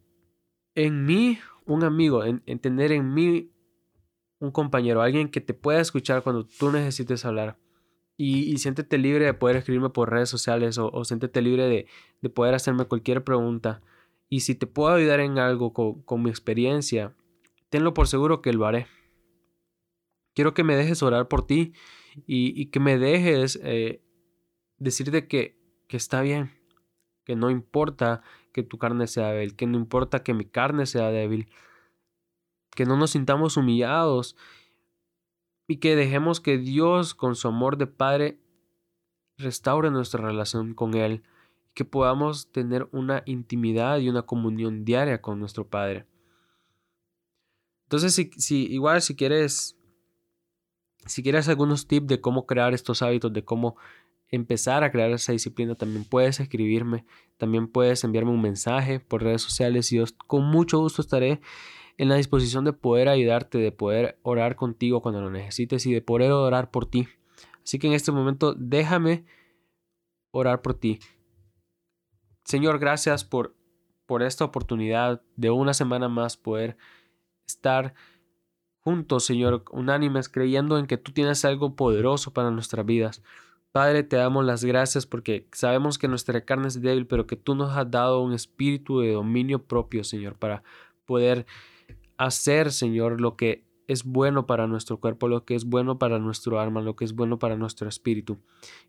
en 0.75 1.05
mí 1.05 1.39
un 1.65 1.83
amigo, 1.83 2.23
en, 2.23 2.41
tener 2.59 2.91
en 2.91 3.13
mí 3.13 3.51
un 4.39 4.51
compañero, 4.51 5.01
alguien 5.01 5.29
que 5.29 5.41
te 5.41 5.53
pueda 5.53 5.81
escuchar 5.81 6.23
cuando 6.23 6.45
tú 6.45 6.71
necesites 6.71 7.25
hablar. 7.25 7.57
Y, 8.23 8.55
siéntete 8.59 8.99
libre 8.99 9.25
de 9.25 9.33
poder 9.33 9.55
escribirme 9.55 9.89
por 9.89 10.11
redes 10.11 10.29
sociales 10.29 10.77
o, 10.77 11.03
siéntete 11.05 11.41
libre 11.41 11.87
de, 12.21 12.29
poder 12.29 12.53
hacerme 12.53 12.85
cualquier 12.85 13.23
pregunta. 13.23 13.81
Y 14.29 14.41
si 14.41 14.53
te 14.53 14.67
puedo 14.67 14.93
ayudar 14.93 15.21
en 15.21 15.39
algo 15.39 15.73
con, 15.73 16.21
mi 16.21 16.29
experiencia, 16.29 17.15
tenlo 17.71 17.95
por 17.95 18.07
seguro 18.07 18.43
que 18.43 18.53
lo 18.53 18.67
haré. 18.67 18.85
Quiero 20.35 20.53
que 20.53 20.63
me 20.63 20.75
dejes 20.75 21.01
orar 21.01 21.29
por 21.29 21.47
ti 21.47 21.73
y, 22.27 22.67
que 22.67 22.79
me 22.79 22.99
dejes 22.99 23.59
eh, 23.63 24.03
decirte 24.77 25.27
que, 25.27 25.57
que 25.87 25.97
está 25.97 26.21
bien, 26.21 26.51
que 27.23 27.35
no 27.35 27.49
importa 27.49 28.21
que 28.53 28.61
tu 28.61 28.77
carne 28.77 29.07
sea 29.07 29.31
débil, 29.31 29.55
que 29.55 29.65
no 29.65 29.79
importa 29.79 30.21
que 30.21 30.35
mi 30.35 30.45
carne 30.45 30.85
sea 30.85 31.09
débil, 31.09 31.49
que 32.75 32.85
no 32.85 32.97
nos 32.97 33.09
sintamos 33.09 33.57
humillados 33.57 34.35
y 35.71 35.77
que 35.77 35.95
dejemos 35.95 36.41
que 36.41 36.57
Dios 36.57 37.15
con 37.15 37.33
su 37.37 37.47
amor 37.47 37.77
de 37.77 37.87
Padre 37.87 38.41
restaure 39.37 39.89
nuestra 39.89 40.21
relación 40.21 40.73
con 40.73 40.95
Él, 40.95 41.23
que 41.73 41.85
podamos 41.85 42.51
tener 42.51 42.89
una 42.91 43.23
intimidad 43.25 43.99
y 43.99 44.09
una 44.09 44.23
comunión 44.23 44.83
diaria 44.83 45.21
con 45.21 45.39
nuestro 45.39 45.69
Padre. 45.69 46.07
Entonces, 47.83 48.13
si, 48.13 48.31
si 48.35 48.65
igual 48.65 49.01
si 49.01 49.15
quieres, 49.15 49.77
si 51.05 51.23
quieres 51.23 51.47
algunos 51.47 51.87
tips 51.87 52.07
de 52.07 52.19
cómo 52.19 52.45
crear 52.45 52.73
estos 52.73 53.01
hábitos, 53.01 53.31
de 53.31 53.45
cómo 53.45 53.77
empezar 54.27 54.83
a 54.83 54.91
crear 54.91 55.09
esa 55.11 55.31
disciplina, 55.31 55.75
también 55.75 56.03
puedes 56.03 56.41
escribirme, 56.41 57.05
también 57.37 57.69
puedes 57.69 58.03
enviarme 58.03 58.31
un 58.31 58.41
mensaje 58.41 58.99
por 58.99 59.23
redes 59.23 59.41
sociales 59.41 59.89
y 59.93 59.99
yo 59.99 60.03
con 60.27 60.43
mucho 60.43 60.79
gusto 60.79 61.01
estaré 61.01 61.39
en 62.01 62.09
la 62.09 62.15
disposición 62.15 62.65
de 62.65 62.73
poder 62.73 63.09
ayudarte, 63.09 63.59
de 63.59 63.71
poder 63.71 64.17
orar 64.23 64.55
contigo 64.55 65.03
cuando 65.03 65.21
lo 65.21 65.29
necesites 65.29 65.85
y 65.85 65.93
de 65.93 66.01
poder 66.01 66.31
orar 66.31 66.71
por 66.71 66.87
ti. 66.87 67.07
Así 67.63 67.77
que 67.77 67.85
en 67.85 67.93
este 67.93 68.11
momento 68.11 68.55
déjame 68.57 69.23
orar 70.31 70.63
por 70.63 70.73
ti. 70.73 70.97
Señor, 72.43 72.79
gracias 72.79 73.23
por, 73.23 73.55
por 74.07 74.23
esta 74.23 74.43
oportunidad 74.43 75.21
de 75.35 75.51
una 75.51 75.75
semana 75.75 76.09
más 76.09 76.37
poder 76.37 76.75
estar 77.45 77.93
juntos, 78.79 79.23
Señor, 79.23 79.63
unánimes, 79.69 80.27
creyendo 80.27 80.79
en 80.79 80.87
que 80.87 80.97
tú 80.97 81.11
tienes 81.11 81.45
algo 81.45 81.75
poderoso 81.75 82.33
para 82.33 82.49
nuestras 82.49 82.83
vidas. 82.83 83.21
Padre, 83.71 84.01
te 84.01 84.15
damos 84.15 84.43
las 84.43 84.65
gracias 84.65 85.05
porque 85.05 85.47
sabemos 85.51 85.99
que 85.99 86.07
nuestra 86.07 86.43
carne 86.45 86.67
es 86.67 86.81
débil, 86.81 87.05
pero 87.05 87.27
que 87.27 87.35
tú 87.35 87.53
nos 87.53 87.77
has 87.77 87.91
dado 87.91 88.23
un 88.23 88.33
espíritu 88.33 89.01
de 89.01 89.11
dominio 89.11 89.67
propio, 89.67 90.03
Señor, 90.03 90.33
para 90.33 90.63
poder 91.05 91.45
hacer, 92.25 92.71
Señor, 92.71 93.19
lo 93.19 93.35
que 93.35 93.65
es 93.87 94.03
bueno 94.03 94.45
para 94.45 94.67
nuestro 94.67 94.99
cuerpo, 94.99 95.27
lo 95.27 95.43
que 95.43 95.55
es 95.55 95.65
bueno 95.65 95.97
para 95.97 96.19
nuestro 96.19 96.59
alma, 96.59 96.81
lo 96.81 96.95
que 96.95 97.03
es 97.03 97.13
bueno 97.13 97.39
para 97.39 97.57
nuestro 97.57 97.89
espíritu. 97.89 98.37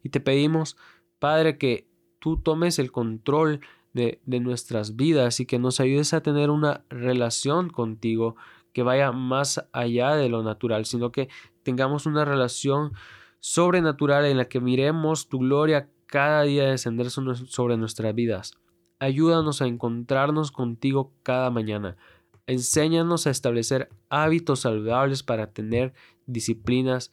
Y 0.02 0.10
te 0.10 0.20
pedimos, 0.20 0.76
Padre, 1.18 1.58
que 1.58 1.88
tú 2.18 2.36
tomes 2.36 2.78
el 2.78 2.92
control 2.92 3.60
de, 3.94 4.20
de 4.26 4.40
nuestras 4.40 4.96
vidas 4.96 5.40
y 5.40 5.46
que 5.46 5.58
nos 5.58 5.80
ayudes 5.80 6.14
a 6.14 6.22
tener 6.22 6.50
una 6.50 6.84
relación 6.88 7.70
contigo 7.70 8.36
que 8.72 8.82
vaya 8.82 9.12
más 9.12 9.66
allá 9.72 10.14
de 10.14 10.28
lo 10.28 10.42
natural, 10.42 10.84
sino 10.84 11.10
que 11.10 11.28
tengamos 11.62 12.06
una 12.06 12.24
relación 12.24 12.92
sobrenatural 13.40 14.24
en 14.26 14.36
la 14.36 14.44
que 14.46 14.60
miremos 14.60 15.28
tu 15.28 15.40
gloria 15.40 15.88
cada 16.06 16.42
día 16.42 16.64
descender 16.64 17.10
sobre 17.10 17.76
nuestras 17.76 18.14
vidas. 18.14 18.52
Ayúdanos 18.98 19.62
a 19.62 19.66
encontrarnos 19.66 20.52
contigo 20.52 21.12
cada 21.22 21.50
mañana. 21.50 21.96
Enséñanos 22.46 23.26
a 23.26 23.30
establecer 23.30 23.88
hábitos 24.08 24.60
saludables 24.60 25.22
para 25.22 25.52
tener 25.52 25.94
disciplinas 26.26 27.12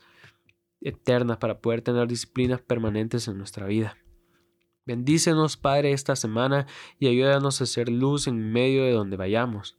eternas, 0.82 1.38
para 1.38 1.62
poder 1.62 1.82
tener 1.82 2.08
disciplinas 2.08 2.62
permanentes 2.62 3.28
en 3.28 3.38
nuestra 3.38 3.68
vida. 3.68 3.98
Bendícenos, 4.86 5.56
Padre, 5.56 5.92
esta 5.92 6.16
semana 6.16 6.66
y 6.98 7.08
ayúdanos 7.08 7.62
a 7.62 7.66
ser 7.68 7.90
luz 7.90 8.28
en 8.28 8.52
medio 8.52 8.84
de 8.84 8.92
donde 8.92 9.18
vayamos. 9.18 9.78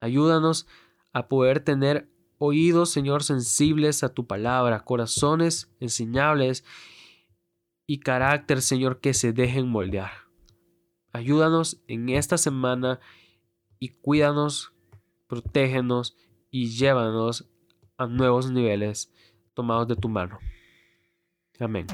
Ayúdanos 0.00 0.68
a 1.12 1.26
poder 1.28 1.60
tener 1.60 2.08
oídos, 2.38 2.90
Señor, 2.90 3.24
sensibles 3.24 4.04
a 4.04 4.14
tu 4.14 4.26
palabra, 4.26 4.84
corazones 4.84 5.74
enseñables 5.80 6.64
y 7.86 7.98
carácter, 7.98 8.62
Señor, 8.62 9.00
que 9.00 9.14
se 9.14 9.32
dejen 9.32 9.68
moldear. 9.68 10.12
Ayúdanos 11.12 11.82
en 11.88 12.08
esta 12.08 12.38
semana 12.38 13.00
y 13.80 13.88
cuídanos, 13.88 14.72
protégenos 15.26 16.16
y 16.50 16.68
llévanos 16.68 17.46
a 17.96 18.06
nuevos 18.06 18.50
niveles 18.50 19.12
tomados 19.54 19.88
de 19.88 19.96
tu 19.96 20.08
mano. 20.08 20.38
Amén. 21.58 21.86